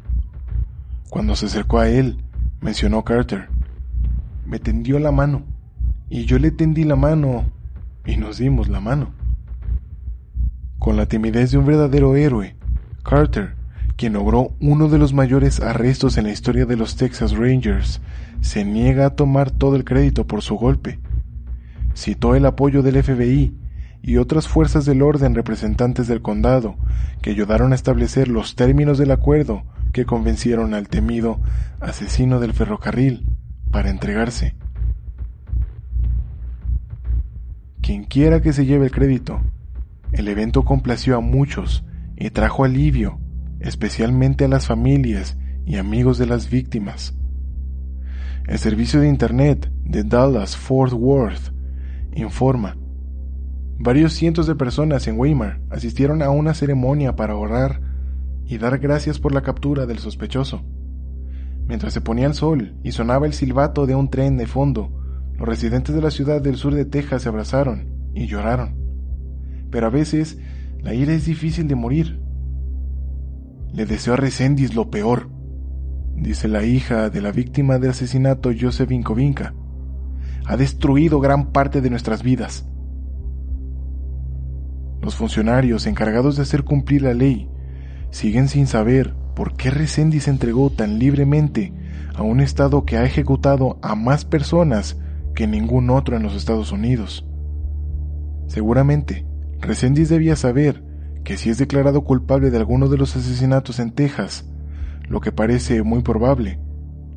[1.09, 2.19] Cuando se acercó a él,
[2.61, 3.49] mencionó Carter,
[4.45, 5.45] me tendió la mano,
[6.11, 7.45] y yo le tendí la mano,
[8.05, 9.13] y nos dimos la mano.
[10.79, 12.57] Con la timidez de un verdadero héroe,
[13.05, 13.55] Carter,
[13.97, 18.01] quien logró uno de los mayores arrestos en la historia de los Texas Rangers,
[18.41, 20.99] se niega a tomar todo el crédito por su golpe.
[21.99, 23.59] Citó el apoyo del FBI
[24.03, 26.77] y otras fuerzas del orden representantes del condado
[27.23, 31.41] que ayudaron a establecer los términos del acuerdo que convencieron al temido
[31.81, 33.27] asesino del ferrocarril
[33.73, 34.55] para entregarse.
[37.81, 39.41] Quien quiera que se lleve el crédito,
[40.13, 41.85] el evento complació a muchos
[42.17, 43.19] y trajo alivio,
[43.59, 45.37] especialmente a las familias
[45.67, 47.17] y amigos de las víctimas.
[48.47, 51.58] El servicio de Internet de Dallas Fort Worth
[52.15, 52.77] informa.
[53.79, 57.81] Varios cientos de personas en Weimar asistieron a una ceremonia para orar
[58.45, 60.65] y dar gracias por la captura del sospechoso.
[61.69, 64.91] Mientras se ponía el sol y sonaba el silbato de un tren de fondo,
[65.37, 68.75] los residentes de la ciudad del sur de Texas se abrazaron y lloraron.
[69.71, 70.39] Pero a veces
[70.81, 72.21] la ira es difícil de morir.
[73.73, 75.29] Le deseo a Resendiz lo peor,
[76.17, 79.55] dice la hija de la víctima del asesinato Joseph Vincovinca.
[80.49, 82.67] Ha destruido gran parte de nuestras vidas.
[85.03, 87.51] Los funcionarios encargados de hacer cumplir la ley
[88.11, 91.75] siguen sin saber por qué Resendiz se entregó tan libremente
[92.15, 94.97] a un Estado que ha ejecutado a más personas
[95.35, 97.27] que ningún otro en los Estados Unidos.
[98.47, 99.27] Seguramente,
[99.61, 100.83] Resendiz debía saber
[101.25, 104.49] que si es declarado culpable de alguno de los asesinatos en Texas,
[105.09, 106.59] lo que parece muy probable,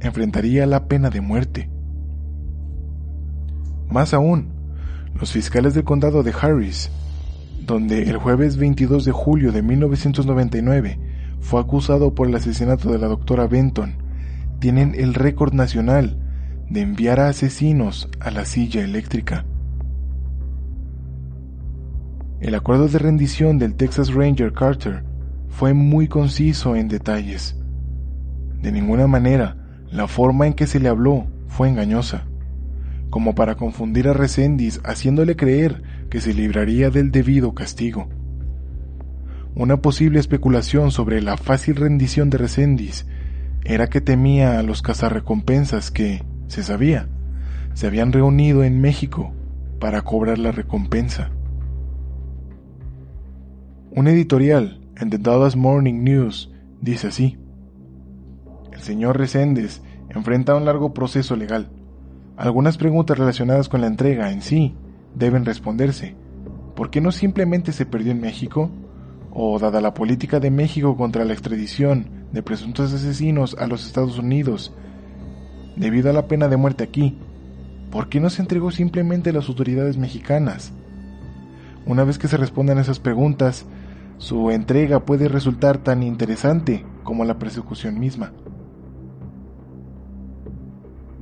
[0.01, 1.71] enfrentaría la pena de muerte.
[3.91, 4.47] Más aún,
[5.19, 6.89] los fiscales del condado de Harris,
[7.65, 10.97] donde el jueves 22 de julio de 1999
[11.41, 13.95] fue acusado por el asesinato de la doctora Benton,
[14.59, 16.17] tienen el récord nacional
[16.69, 19.45] de enviar a asesinos a la silla eléctrica.
[22.39, 25.03] El acuerdo de rendición del Texas Ranger Carter
[25.49, 27.57] fue muy conciso en detalles.
[28.61, 29.57] De ninguna manera,
[29.91, 32.30] la forma en que se le habló fue engañosa.
[33.11, 38.09] Como para confundir a Resendiz haciéndole creer que se libraría del debido castigo.
[39.53, 43.05] Una posible especulación sobre la fácil rendición de Resendiz
[43.65, 47.09] era que temía a los cazarrecompensas que, se sabía,
[47.73, 49.33] se habían reunido en México
[49.79, 51.31] para cobrar la recompensa.
[53.91, 56.49] Un editorial en The Dallas Morning News
[56.79, 57.37] dice así.
[58.71, 61.69] El señor Reséndez enfrenta un largo proceso legal.
[62.37, 64.75] Algunas preguntas relacionadas con la entrega en sí
[65.15, 66.15] deben responderse.
[66.75, 68.71] ¿Por qué no simplemente se perdió en México?
[69.31, 74.17] ¿O dada la política de México contra la extradición de presuntos asesinos a los Estados
[74.17, 74.73] Unidos,
[75.75, 77.17] debido a la pena de muerte aquí,
[77.89, 80.73] ¿por qué no se entregó simplemente a las autoridades mexicanas?
[81.85, 83.65] Una vez que se respondan esas preguntas,
[84.17, 88.31] su entrega puede resultar tan interesante como la persecución misma.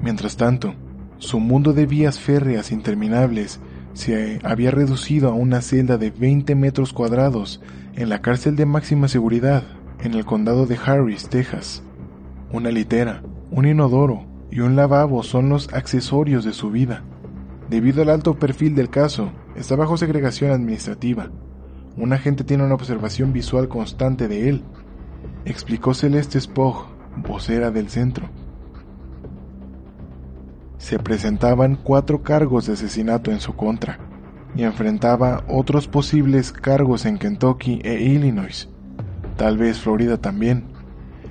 [0.02, 0.76] Mientras tanto,
[1.20, 3.60] su mundo de vías férreas interminables
[3.94, 7.62] se había reducido a una celda de 20 metros cuadrados
[7.94, 9.64] en la cárcel de máxima seguridad
[10.00, 11.84] en el condado de Harris, Texas.
[12.52, 17.04] Una litera, un inodoro y un lavabo son los accesorios de su vida.
[17.70, 21.30] Debido al alto perfil del caso, está bajo segregación administrativa
[22.00, 24.64] un agente tiene una observación visual constante de él,
[25.44, 26.86] explicó Celeste Spog,
[27.18, 28.30] vocera del centro.
[30.80, 34.00] Se presentaban cuatro cargos de asesinato en su contra
[34.56, 38.70] y enfrentaba otros posibles cargos en Kentucky e Illinois,
[39.38, 40.64] tal vez Florida también.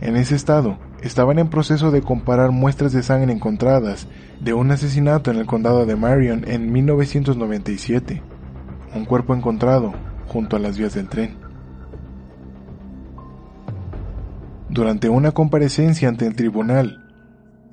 [0.00, 4.06] En ese estado, estaban en proceso de comparar muestras de sangre encontradas
[4.38, 8.22] de un asesinato en el condado de Marion en 1997.
[8.94, 9.94] Un cuerpo encontrado
[10.28, 11.36] junto a las vías del tren.
[14.68, 17.07] Durante una comparecencia ante el tribunal,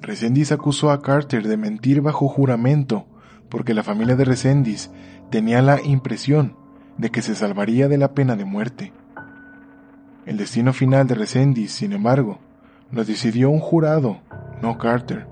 [0.02, 3.08] Resendiz acusó a Carter de mentir bajo juramento
[3.50, 4.92] porque la familia de Resendiz
[5.30, 6.56] tenía la impresión
[6.98, 8.94] de que se salvaría de la pena de muerte.
[10.26, 12.40] El destino final de Resendiz, sin embargo,
[12.92, 14.22] lo decidió un jurado,
[14.62, 15.28] no Carter.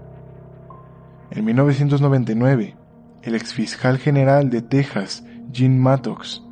[1.31, 2.75] En 1999,
[3.23, 6.43] el exfiscal general de Texas, Gene Mattox,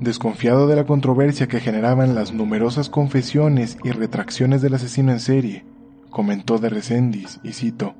[0.00, 5.64] Desconfiado de la controversia que generaban las numerosas confesiones y retracciones del asesino en serie,
[6.16, 7.94] comentó de Resendiz, y cito,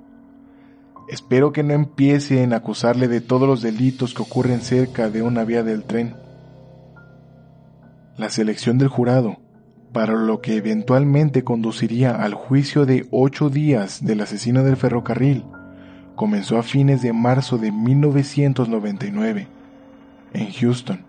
[1.06, 5.44] Espero que no empiecen a acusarle de todos los delitos que ocurren cerca de una
[5.44, 6.16] vía del tren.
[8.16, 9.36] La selección del jurado,
[9.92, 15.44] para lo que eventualmente conduciría al juicio de ocho días del asesino del ferrocarril,
[16.14, 19.46] comenzó a fines de marzo de 1999,
[20.32, 21.04] en Houston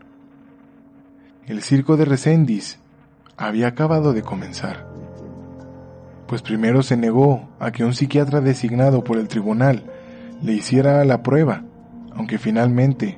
[1.48, 2.78] el circo de Resendiz
[3.38, 4.97] había acabado de comenzar.
[6.28, 9.84] Pues primero se negó a que un psiquiatra designado por el tribunal
[10.42, 11.64] le hiciera la prueba,
[12.14, 13.18] aunque finalmente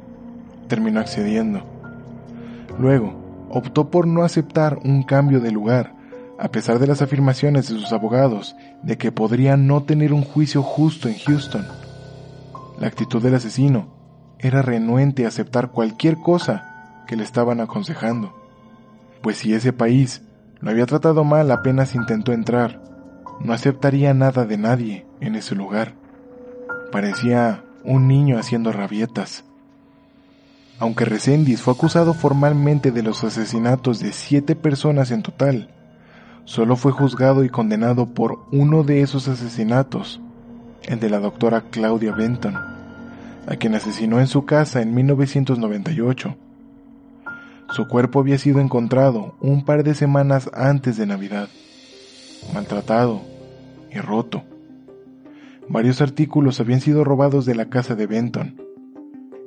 [0.68, 1.64] terminó accediendo.
[2.80, 5.94] Luego, optó por no aceptar un cambio de lugar,
[6.38, 10.62] a pesar de las afirmaciones de sus abogados de que podría no tener un juicio
[10.62, 11.66] justo en Houston.
[12.80, 13.90] La actitud del asesino
[14.38, 18.34] era renuente a aceptar cualquier cosa que le estaban aconsejando.
[19.22, 20.22] Pues si ese país
[20.62, 22.82] lo había tratado mal apenas intentó entrar,
[23.40, 25.94] no aceptaría nada de nadie en ese lugar.
[26.92, 29.44] Parecía un niño haciendo rabietas.
[30.80, 35.70] Aunque Resendiz fue acusado formalmente de los asesinatos de siete personas en total,
[36.46, 40.22] solo fue juzgado y condenado por uno de esos asesinatos,
[40.84, 46.36] el de la doctora Claudia Benton, a quien asesinó en su casa en 1998
[47.72, 51.50] su cuerpo había sido encontrado un par de semanas antes de Navidad,
[52.54, 53.22] maltratado
[53.92, 54.44] y roto.
[55.68, 58.56] Varios artículos habían sido robados de la casa de Benton.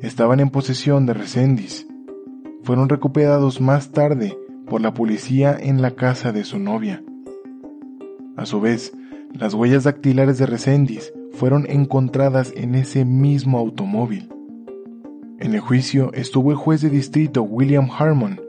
[0.01, 1.87] Estaban en posesión de Resendiz.
[2.63, 7.03] Fueron recuperados más tarde por la policía en la casa de su novia.
[8.37, 8.93] A su vez,
[9.33, 14.29] las huellas dactilares de Resendiz fueron encontradas en ese mismo automóvil.
[15.39, 18.41] En el juicio estuvo el juez de distrito William Harmon.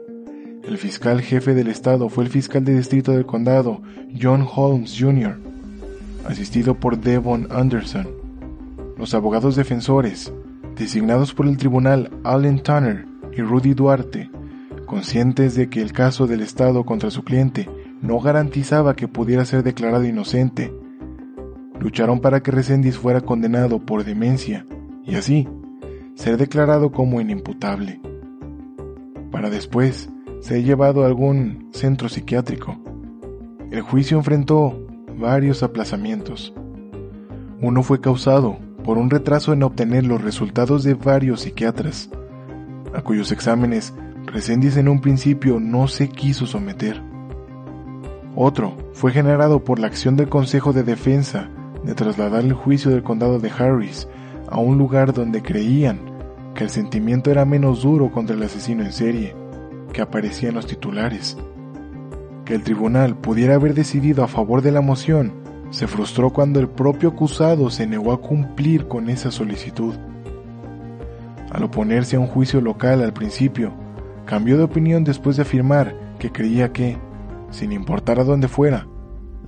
[0.66, 3.82] El fiscal jefe del estado fue el fiscal de distrito del condado
[4.18, 5.38] John Holmes Jr.,
[6.26, 8.08] asistido por Devon Anderson.
[8.96, 10.32] Los abogados defensores,
[10.74, 13.04] designados por el tribunal Allen Tanner
[13.36, 14.30] y Rudy Duarte,
[14.86, 17.68] conscientes de que el caso del Estado contra su cliente
[18.00, 20.72] no garantizaba que pudiera ser declarado inocente,
[21.78, 24.64] lucharon para que Resendiz fuera condenado por demencia
[25.04, 25.46] y así
[26.14, 28.00] ser declarado como inimputable,
[29.30, 30.08] para después
[30.44, 32.76] ser llevado a algún centro psiquiátrico.
[33.70, 34.78] El juicio enfrentó
[35.18, 36.52] varios aplazamientos.
[37.62, 42.10] Uno fue causado por un retraso en obtener los resultados de varios psiquiatras,
[42.92, 43.94] a cuyos exámenes
[44.26, 47.00] Resendiz en un principio no se quiso someter.
[48.36, 51.48] Otro fue generado por la acción del Consejo de Defensa
[51.84, 54.08] de trasladar el juicio del condado de Harris
[54.50, 56.00] a un lugar donde creían
[56.54, 59.43] que el sentimiento era menos duro contra el asesino en serie
[59.94, 61.38] que aparecía en los titulares.
[62.44, 65.42] Que el tribunal pudiera haber decidido a favor de la moción
[65.74, 69.94] se frustró cuando el propio acusado se negó a cumplir con esa solicitud.
[71.50, 73.72] Al oponerse a un juicio local al principio,
[74.24, 76.96] cambió de opinión después de afirmar que creía que,
[77.50, 78.86] sin importar a dónde fuera,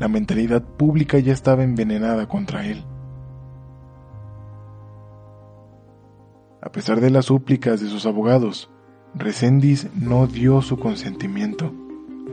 [0.00, 2.84] la mentalidad pública ya estaba envenenada contra él.
[6.60, 8.68] A pesar de las súplicas de sus abogados,
[9.18, 11.72] Resendiz no dio su consentimiento.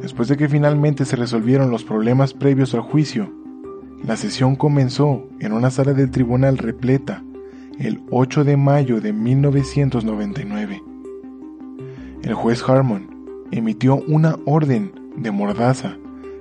[0.01, 3.31] Después de que finalmente se resolvieron los problemas previos al juicio,
[4.05, 7.23] la sesión comenzó en una sala del tribunal repleta
[7.79, 10.83] el 8 de mayo de 1999.
[12.21, 15.95] El juez Harmon emitió una orden de mordaza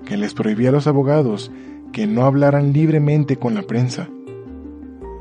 [0.04, 1.52] que les prohibía a los abogados
[1.92, 4.08] que no hablaran libremente con la prensa.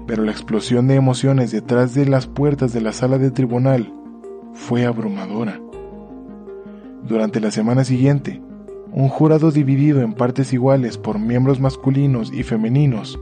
[0.07, 3.93] Pero la explosión de emociones detrás de las puertas de la sala de tribunal
[4.54, 5.60] fue abrumadora.
[7.08, 8.41] Durante la semana siguiente,
[8.91, 13.20] un jurado dividido en partes iguales por miembros masculinos y femeninos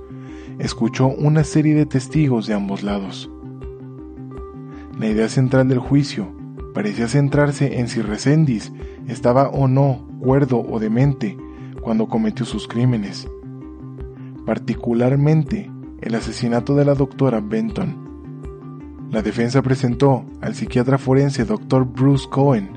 [0.57, 3.29] escuchó una serie de testigos de ambos lados.
[4.99, 6.27] La idea central del juicio
[6.73, 8.71] parecía centrarse en si Resendiz
[9.07, 11.37] estaba o no cuerdo o demente
[11.81, 13.27] cuando cometió sus crímenes,
[14.45, 15.71] particularmente
[16.01, 18.08] el asesinato de la doctora Benton.
[19.11, 21.83] La defensa presentó al psiquiatra forense Dr.
[21.83, 22.69] Bruce Cohen,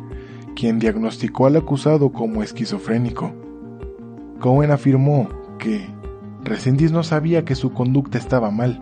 [0.56, 3.32] quien diagnosticó al acusado como esquizofrénico.
[4.40, 5.28] Cohen afirmó
[5.58, 5.86] que
[6.42, 8.80] Resendiz no sabía que su conducta estaba mal,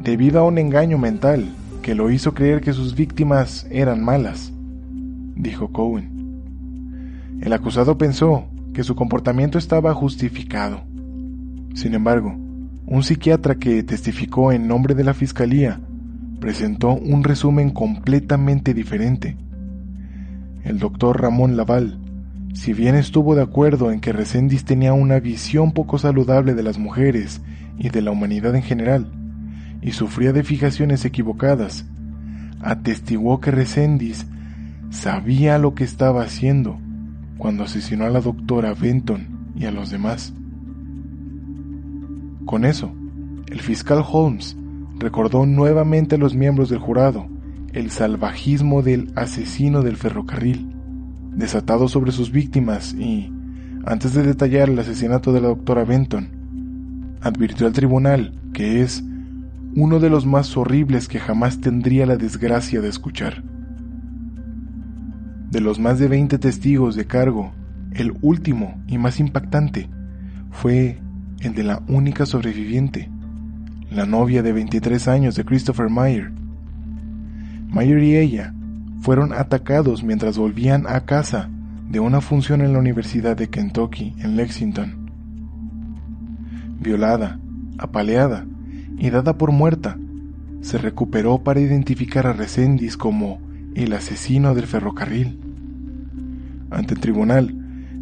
[0.00, 1.48] debido a un engaño mental
[1.82, 4.52] que lo hizo creer que sus víctimas eran malas,
[5.34, 7.40] dijo Cohen.
[7.40, 10.82] El acusado pensó que su comportamiento estaba justificado.
[11.74, 12.36] Sin embargo,
[12.86, 15.80] un psiquiatra que testificó en nombre de la fiscalía
[16.40, 19.36] presentó un resumen completamente diferente.
[20.64, 21.98] El doctor Ramón Laval,
[22.54, 26.78] si bien estuvo de acuerdo en que Resendiz tenía una visión poco saludable de las
[26.78, 27.40] mujeres
[27.78, 29.12] y de la humanidad en general,
[29.82, 31.86] y sufría de fijaciones equivocadas,
[32.60, 34.26] atestiguó que Resendiz
[34.90, 36.78] sabía lo que estaba haciendo
[37.38, 40.32] cuando asesinó a la doctora Benton y a los demás.
[42.44, 42.92] Con eso,
[43.48, 44.56] el fiscal Holmes
[44.98, 47.28] recordó nuevamente a los miembros del jurado
[47.72, 50.74] el salvajismo del asesino del ferrocarril,
[51.32, 53.30] desatado sobre sus víctimas y,
[53.84, 59.04] antes de detallar el asesinato de la doctora Benton, advirtió al tribunal que es
[59.74, 63.42] uno de los más horribles que jamás tendría la desgracia de escuchar.
[65.50, 67.52] De los más de 20 testigos de cargo,
[67.92, 69.90] el último y más impactante
[70.50, 70.98] fue
[71.40, 73.10] el de la única sobreviviente,
[73.90, 76.32] la novia de 23 años de Christopher Meyer.
[77.68, 78.54] Meyer y ella
[79.00, 81.50] fueron atacados mientras volvían a casa
[81.88, 85.10] de una función en la Universidad de Kentucky en Lexington.
[86.80, 87.38] Violada,
[87.78, 88.46] apaleada
[88.98, 89.98] y dada por muerta,
[90.60, 93.40] se recuperó para identificar a Resendiz como
[93.74, 95.46] el asesino del ferrocarril
[96.70, 97.54] ante el tribunal,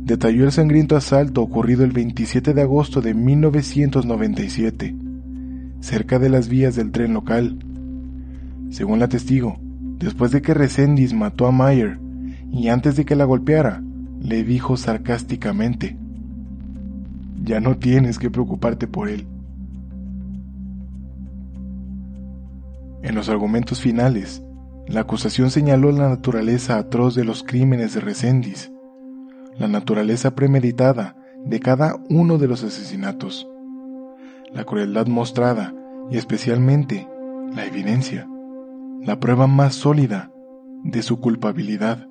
[0.05, 4.95] detalló el sangriento asalto ocurrido el 27 de agosto de 1997,
[5.85, 7.59] cerca de las vías del tren local.
[8.71, 9.59] Según la testigo,
[9.99, 11.99] después de que Resendiz mató a Mayer
[12.51, 13.83] y antes de que la golpeara,
[14.21, 15.99] le dijo sarcásticamente,
[17.45, 19.27] ya no tienes que preocuparte por él.
[23.03, 24.43] En los argumentos finales,
[24.89, 28.73] la acusación señaló la naturaleza atroz de los crímenes de Resendiz,
[29.59, 31.15] la naturaleza premeditada
[31.45, 33.47] de cada uno de los asesinatos,
[34.55, 35.75] la crueldad mostrada
[36.11, 37.09] y especialmente
[37.55, 38.29] la evidencia,
[39.03, 40.31] la prueba más sólida
[40.85, 42.07] de su culpabilidad,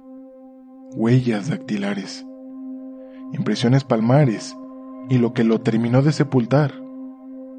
[0.95, 2.25] huellas dactilares,
[3.31, 4.55] impresiones palmares
[5.09, 6.73] y lo que lo terminó de sepultar,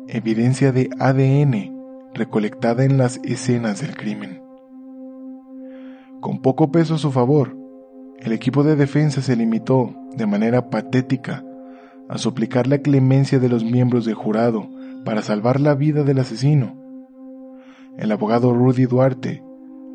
[0.06, 1.74] evidencia de ADN
[2.12, 4.42] recolectada en las escenas del crimen.
[6.20, 7.56] Con poco peso a su favor,
[8.18, 11.44] el equipo de defensa se limitó, de manera patética,
[12.08, 14.68] a suplicar la clemencia de los miembros del jurado
[15.04, 16.76] para salvar la vida del asesino.
[17.96, 19.42] El abogado Rudy Duarte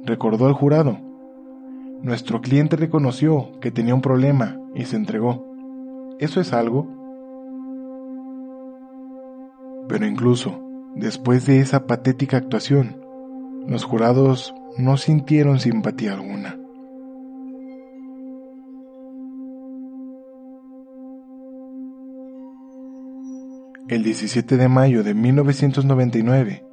[0.05, 0.97] recordó al jurado,
[2.01, 5.45] nuestro cliente reconoció que tenía un problema y se entregó.
[6.19, 6.87] ¿Eso es algo?
[9.87, 12.97] Pero incluso Después de esa patética actuación,
[13.67, 16.58] los jurados no sintieron simpatía alguna.
[23.89, 26.63] El 17 de mayo de 1999,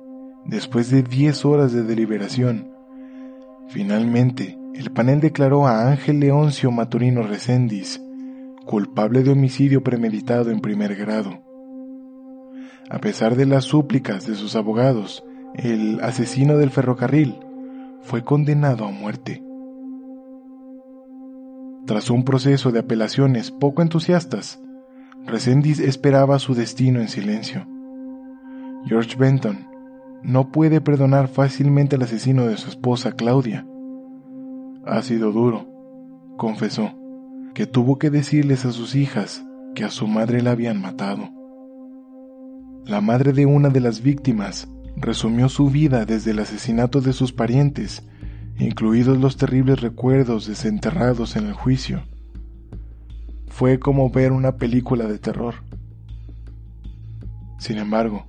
[0.45, 2.71] después de 10 horas de deliberación,
[3.69, 8.03] finalmente el panel declaró a Ángel Leoncio Maturino Recendis
[8.67, 11.43] culpable de homicidio premeditado en primer grado.
[12.91, 17.35] A pesar de las súplicas de sus abogados, el asesino del ferrocarril
[18.03, 19.43] fue condenado a muerte.
[21.87, 24.61] Tras un proceso de apelaciones poco entusiastas,
[25.27, 27.67] Resendiz esperaba su destino en silencio.
[28.87, 29.67] George Benton
[30.23, 33.67] no puede perdonar fácilmente al asesino de su esposa Claudia.
[34.87, 35.67] Ha sido duro,
[36.37, 36.93] confesó,
[37.55, 41.29] que tuvo que decirles a sus hijas que a su madre la habían matado.
[42.85, 47.33] La madre de una de las víctimas resumió su vida desde el asesinato de sus
[47.33, 48.07] parientes,
[48.61, 52.05] incluidos los terribles recuerdos desenterrados en el juicio
[53.57, 55.55] fue como ver una película de terror.
[57.59, 58.27] Sin embargo,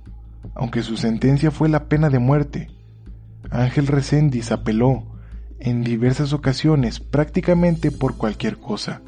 [0.54, 2.70] aunque su sentencia fue la pena de muerte,
[3.50, 5.02] Ángel Reséndiz apeló
[5.60, 9.02] en diversas ocasiones prácticamente por cualquier cosa.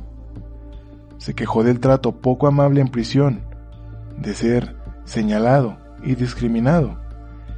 [1.17, 3.41] Se quejó del trato poco amable en prisión,
[4.19, 7.01] de ser señalado y discriminado.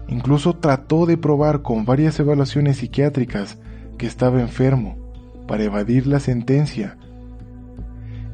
[0.07, 3.59] Incluso trató de probar con varias evaluaciones psiquiátricas
[3.99, 4.97] que estaba enfermo
[5.49, 6.97] para evadir la sentencia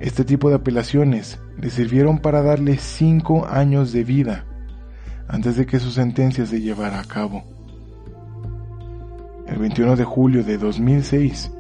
[0.01, 4.45] este tipo de apelaciones le sirvieron para darle cinco años de vida
[5.27, 7.45] antes de que su sentencia se llevara a cabo.
[9.47, 11.53] El 21 de julio de 2006,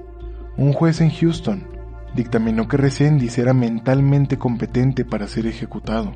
[0.56, 1.66] un juez en Houston
[2.14, 6.14] dictaminó que Resendiz era mentalmente competente para ser ejecutado.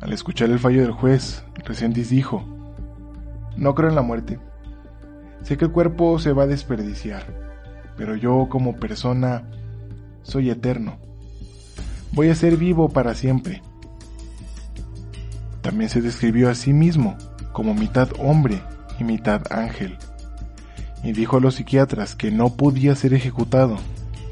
[0.00, 2.44] Al escuchar el fallo del juez, Resendiz dijo,
[3.56, 4.38] No creo en la muerte.
[5.42, 7.24] Sé que el cuerpo se va a desperdiciar,
[7.96, 9.44] pero yo como persona
[10.22, 10.98] soy eterno.
[12.12, 13.62] Voy a ser vivo para siempre.
[15.62, 17.16] También se describió a sí mismo
[17.52, 18.62] como mitad hombre
[18.98, 19.96] y mitad ángel.
[21.02, 23.78] Y dijo a los psiquiatras que no podía ser ejecutado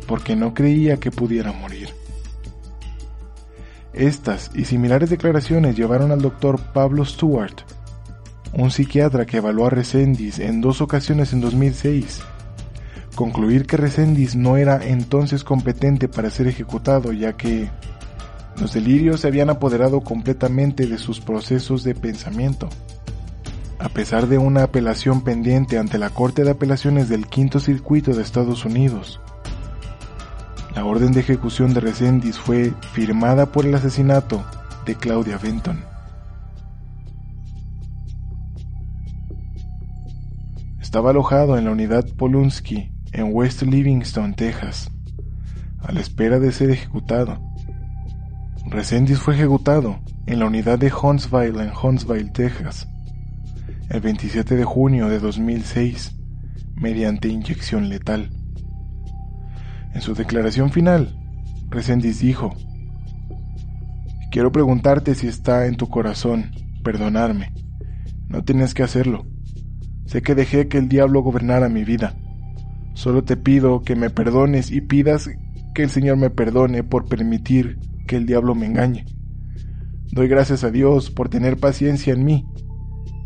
[0.07, 1.89] porque no creía que pudiera morir.
[3.93, 7.63] Estas y similares declaraciones llevaron al doctor Pablo Stewart,
[8.53, 12.23] un psiquiatra que evaluó a Resendiz en dos ocasiones en 2006
[13.21, 17.71] concluir que Resendiz no era entonces competente para ser ejecutado, ya que
[18.59, 22.71] los delirios se habían apoderado completamente de sus procesos de pensamiento.
[23.79, 28.23] A pesar de una apelación pendiente ante la Corte de Apelaciones del Quinto Circuito de
[28.23, 29.21] Estados Unidos,
[30.75, 34.43] la orden de ejecución de Resendiz fue firmada por el asesinato
[34.87, 35.85] de Claudia Benton.
[40.81, 44.91] Estaba alojado en la unidad Polunsky en West Livingston, Texas,
[45.81, 47.41] a la espera de ser ejecutado.
[48.67, 52.89] Resendiz fue ejecutado en la unidad de Huntsville en Huntsville, Texas,
[53.89, 56.17] el 27 de junio de 2006,
[56.75, 58.31] mediante inyección letal.
[59.93, 61.17] En su declaración final,
[61.69, 62.55] Resendiz dijo,
[64.31, 66.53] Quiero preguntarte si está en tu corazón
[66.85, 67.53] perdonarme.
[68.29, 69.27] No tienes que hacerlo.
[70.07, 72.15] Sé que dejé que el diablo gobernara mi vida
[73.01, 75.31] Solo te pido que me perdones y pidas
[75.75, 79.07] que el Señor me perdone por permitir que el diablo me engañe.
[80.13, 82.47] Doy gracias a Dios por tener paciencia en mí.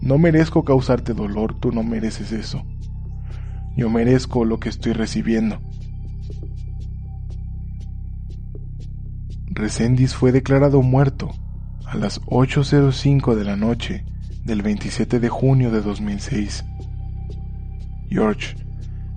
[0.01, 2.64] No merezco causarte dolor, tú no mereces eso.
[3.77, 5.59] Yo merezco lo que estoy recibiendo.
[9.47, 11.33] Resendiz fue declarado muerto
[11.85, 14.05] a las 8.05 de la noche
[14.45, 16.64] del 27 de junio de 2006.
[18.09, 18.64] George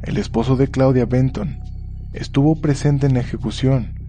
[0.08, 1.60] el esposo de Claudia Benton,
[2.14, 4.08] estuvo presente en la ejecución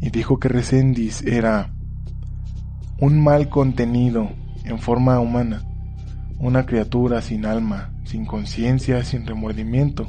[0.00, 1.74] y dijo que Resendiz era
[3.00, 4.30] un mal contenido
[4.64, 5.64] en forma humana,
[6.38, 10.06] una criatura sin alma, sin conciencia, sin remordimiento,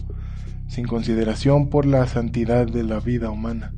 [0.67, 3.73] sin consideración por la santidad de la vida humana.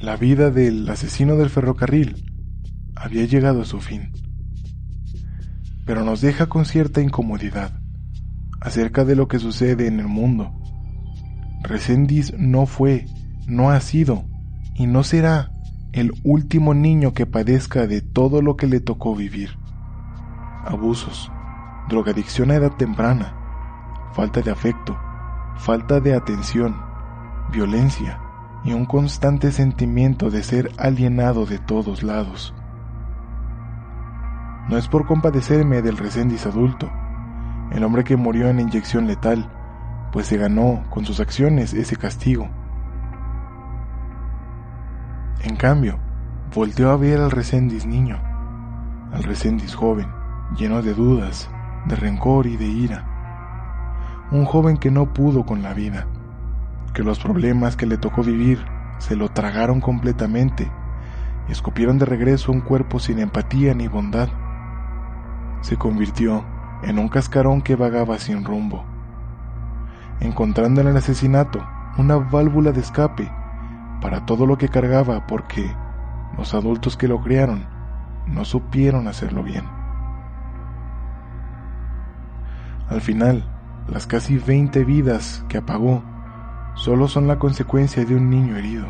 [0.00, 2.24] La vida del asesino del ferrocarril
[2.96, 4.12] había llegado a su fin,
[5.84, 7.78] pero nos deja con cierta incomodidad
[8.60, 10.52] acerca de lo que sucede en el mundo.
[11.62, 13.06] Resendiz no fue,
[13.46, 14.24] no ha sido
[14.74, 15.52] y no será
[15.92, 19.56] el último niño que padezca de todo lo que le tocó vivir.
[20.64, 21.32] Abusos,
[21.88, 23.34] drogadicción a edad temprana,
[24.12, 24.96] falta de afecto,
[25.56, 26.76] falta de atención,
[27.50, 28.20] violencia
[28.64, 32.54] y un constante sentimiento de ser alienado de todos lados.
[34.68, 36.90] No es por compadecerme del Reséndiz adulto,
[37.72, 39.48] el hombre que murió en inyección letal,
[40.12, 42.48] pues se ganó con sus acciones ese castigo.
[45.42, 45.98] En cambio,
[46.54, 48.20] volteó a ver al Reséndiz niño,
[49.12, 50.08] al Reséndiz joven,
[50.56, 51.50] lleno de dudas,
[51.86, 53.04] de rencor y de ira.
[54.30, 56.06] Un joven que no pudo con la vida,
[56.94, 58.64] que los problemas que le tocó vivir
[58.98, 60.70] se lo tragaron completamente
[61.48, 64.28] y escupieron de regreso un cuerpo sin empatía ni bondad.
[65.60, 66.44] Se convirtió
[66.82, 68.84] en un cascarón que vagaba sin rumbo,
[70.20, 71.64] encontrando en el asesinato
[71.96, 73.30] una válvula de escape
[74.00, 75.74] para todo lo que cargaba porque
[76.36, 77.66] los adultos que lo criaron
[78.26, 79.64] no supieron hacerlo bien.
[82.88, 83.44] Al final,
[83.88, 86.02] las casi 20 vidas que apagó
[86.74, 88.86] solo son la consecuencia de un niño herido,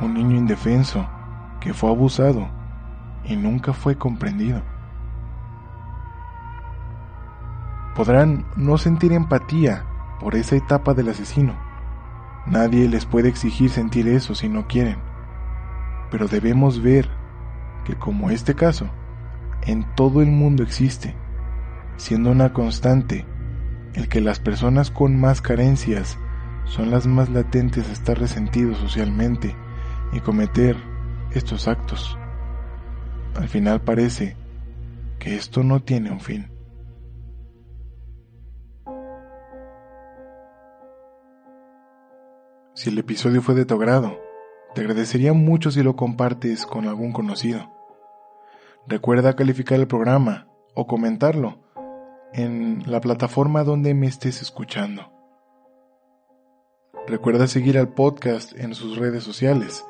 [0.00, 1.06] un niño indefenso
[1.60, 2.48] que fue abusado
[3.24, 4.62] y nunca fue comprendido.
[7.94, 9.84] Podrán no sentir empatía
[10.20, 11.56] por esa etapa del asesino.
[12.46, 14.98] Nadie les puede exigir sentir eso si no quieren.
[16.10, 17.08] Pero debemos ver
[17.84, 18.90] que como este caso,
[19.62, 21.14] en todo el mundo existe,
[21.96, 23.26] siendo una constante
[23.94, 26.18] el que las personas con más carencias
[26.64, 29.54] son las más latentes a estar resentidos socialmente
[30.12, 30.76] y cometer
[31.32, 32.16] estos actos.
[33.36, 34.36] Al final parece
[35.18, 36.49] que esto no tiene un fin.
[42.80, 44.18] Si el episodio fue de tu agrado,
[44.74, 47.70] te agradecería mucho si lo compartes con algún conocido.
[48.86, 51.58] Recuerda calificar el programa o comentarlo
[52.32, 55.12] en la plataforma donde me estés escuchando.
[57.06, 59.84] Recuerda seguir al podcast en sus redes sociales.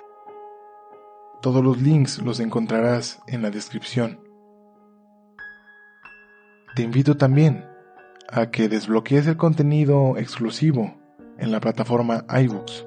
[1.43, 4.19] Todos los links los encontrarás en la descripción.
[6.75, 7.67] Te invito también
[8.29, 11.00] a que desbloquees el contenido exclusivo
[11.41, 12.87] en la plataforma iBooks,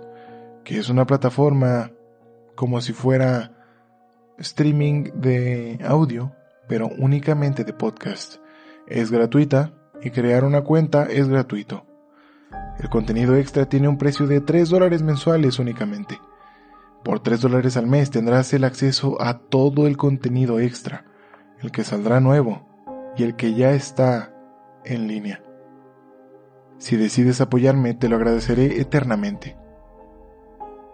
[0.64, 1.92] que es una plataforma
[2.56, 3.52] como si fuera
[4.38, 6.32] streaming de audio,
[6.68, 8.38] pero únicamente de podcast.
[8.88, 11.86] Es gratuita y crear una cuenta es gratuito.
[12.80, 16.20] El contenido extra tiene un precio de 3 dólares mensuales únicamente.
[17.04, 21.06] Por 3 dólares al mes tendrás el acceso a todo el contenido extra,
[21.62, 22.68] el que saldrá nuevo
[23.18, 24.34] y el que ya está
[24.86, 25.42] en línea.
[26.84, 29.56] Si decides apoyarme, te lo agradeceré eternamente.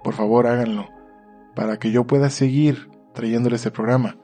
[0.03, 0.87] Por favor, háganlo,
[1.55, 4.15] para que yo pueda seguir trayéndoles el programa,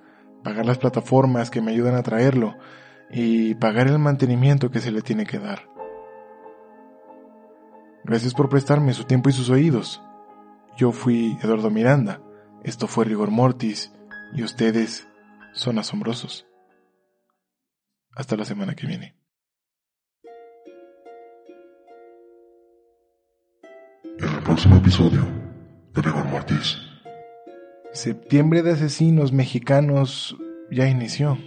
[0.43, 2.53] pagar las plataformas que me ayudan a traerlo
[3.09, 5.67] y pagar el mantenimiento que se le tiene que dar.
[8.03, 10.03] Gracias por prestarme su tiempo y sus oídos.
[10.77, 12.21] Yo fui Eduardo Miranda,
[12.63, 13.91] esto fue Rigor Mortis
[14.35, 15.07] y ustedes
[15.55, 16.45] son asombrosos.
[18.15, 19.24] Hasta la semana que viene.
[24.45, 25.27] Próximo episodio
[25.91, 26.77] de Rigor Mortis.
[27.93, 30.37] Septiembre de asesinos mexicanos
[30.69, 31.39] ya inició.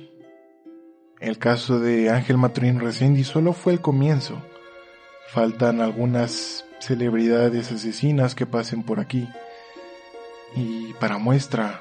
[1.21, 4.43] El caso de Ángel Maturín Resendi solo fue el comienzo.
[5.29, 9.29] Faltan algunas celebridades asesinas que pasen por aquí.
[10.57, 11.81] Y para muestra,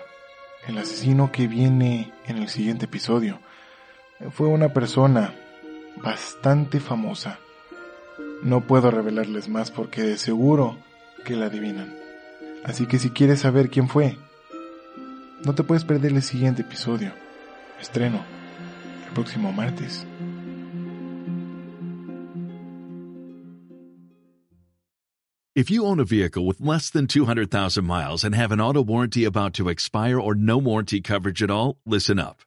[0.67, 3.39] el asesino que viene en el siguiente episodio
[4.29, 5.33] fue una persona
[5.95, 7.39] bastante famosa
[8.41, 10.77] no puedo revelarles más porque de seguro
[11.27, 11.93] que la adivinan.
[12.63, 14.17] Así que si quieres saber quién fue,
[15.45, 17.11] no te puedes perder el siguiente episodio.
[17.81, 18.23] Estreno
[19.05, 20.05] el próximo martes.
[25.53, 29.25] If you own a vehicle with less than 200,000 miles and have an auto warranty
[29.25, 32.46] about to expire or no warranty coverage at all, listen up.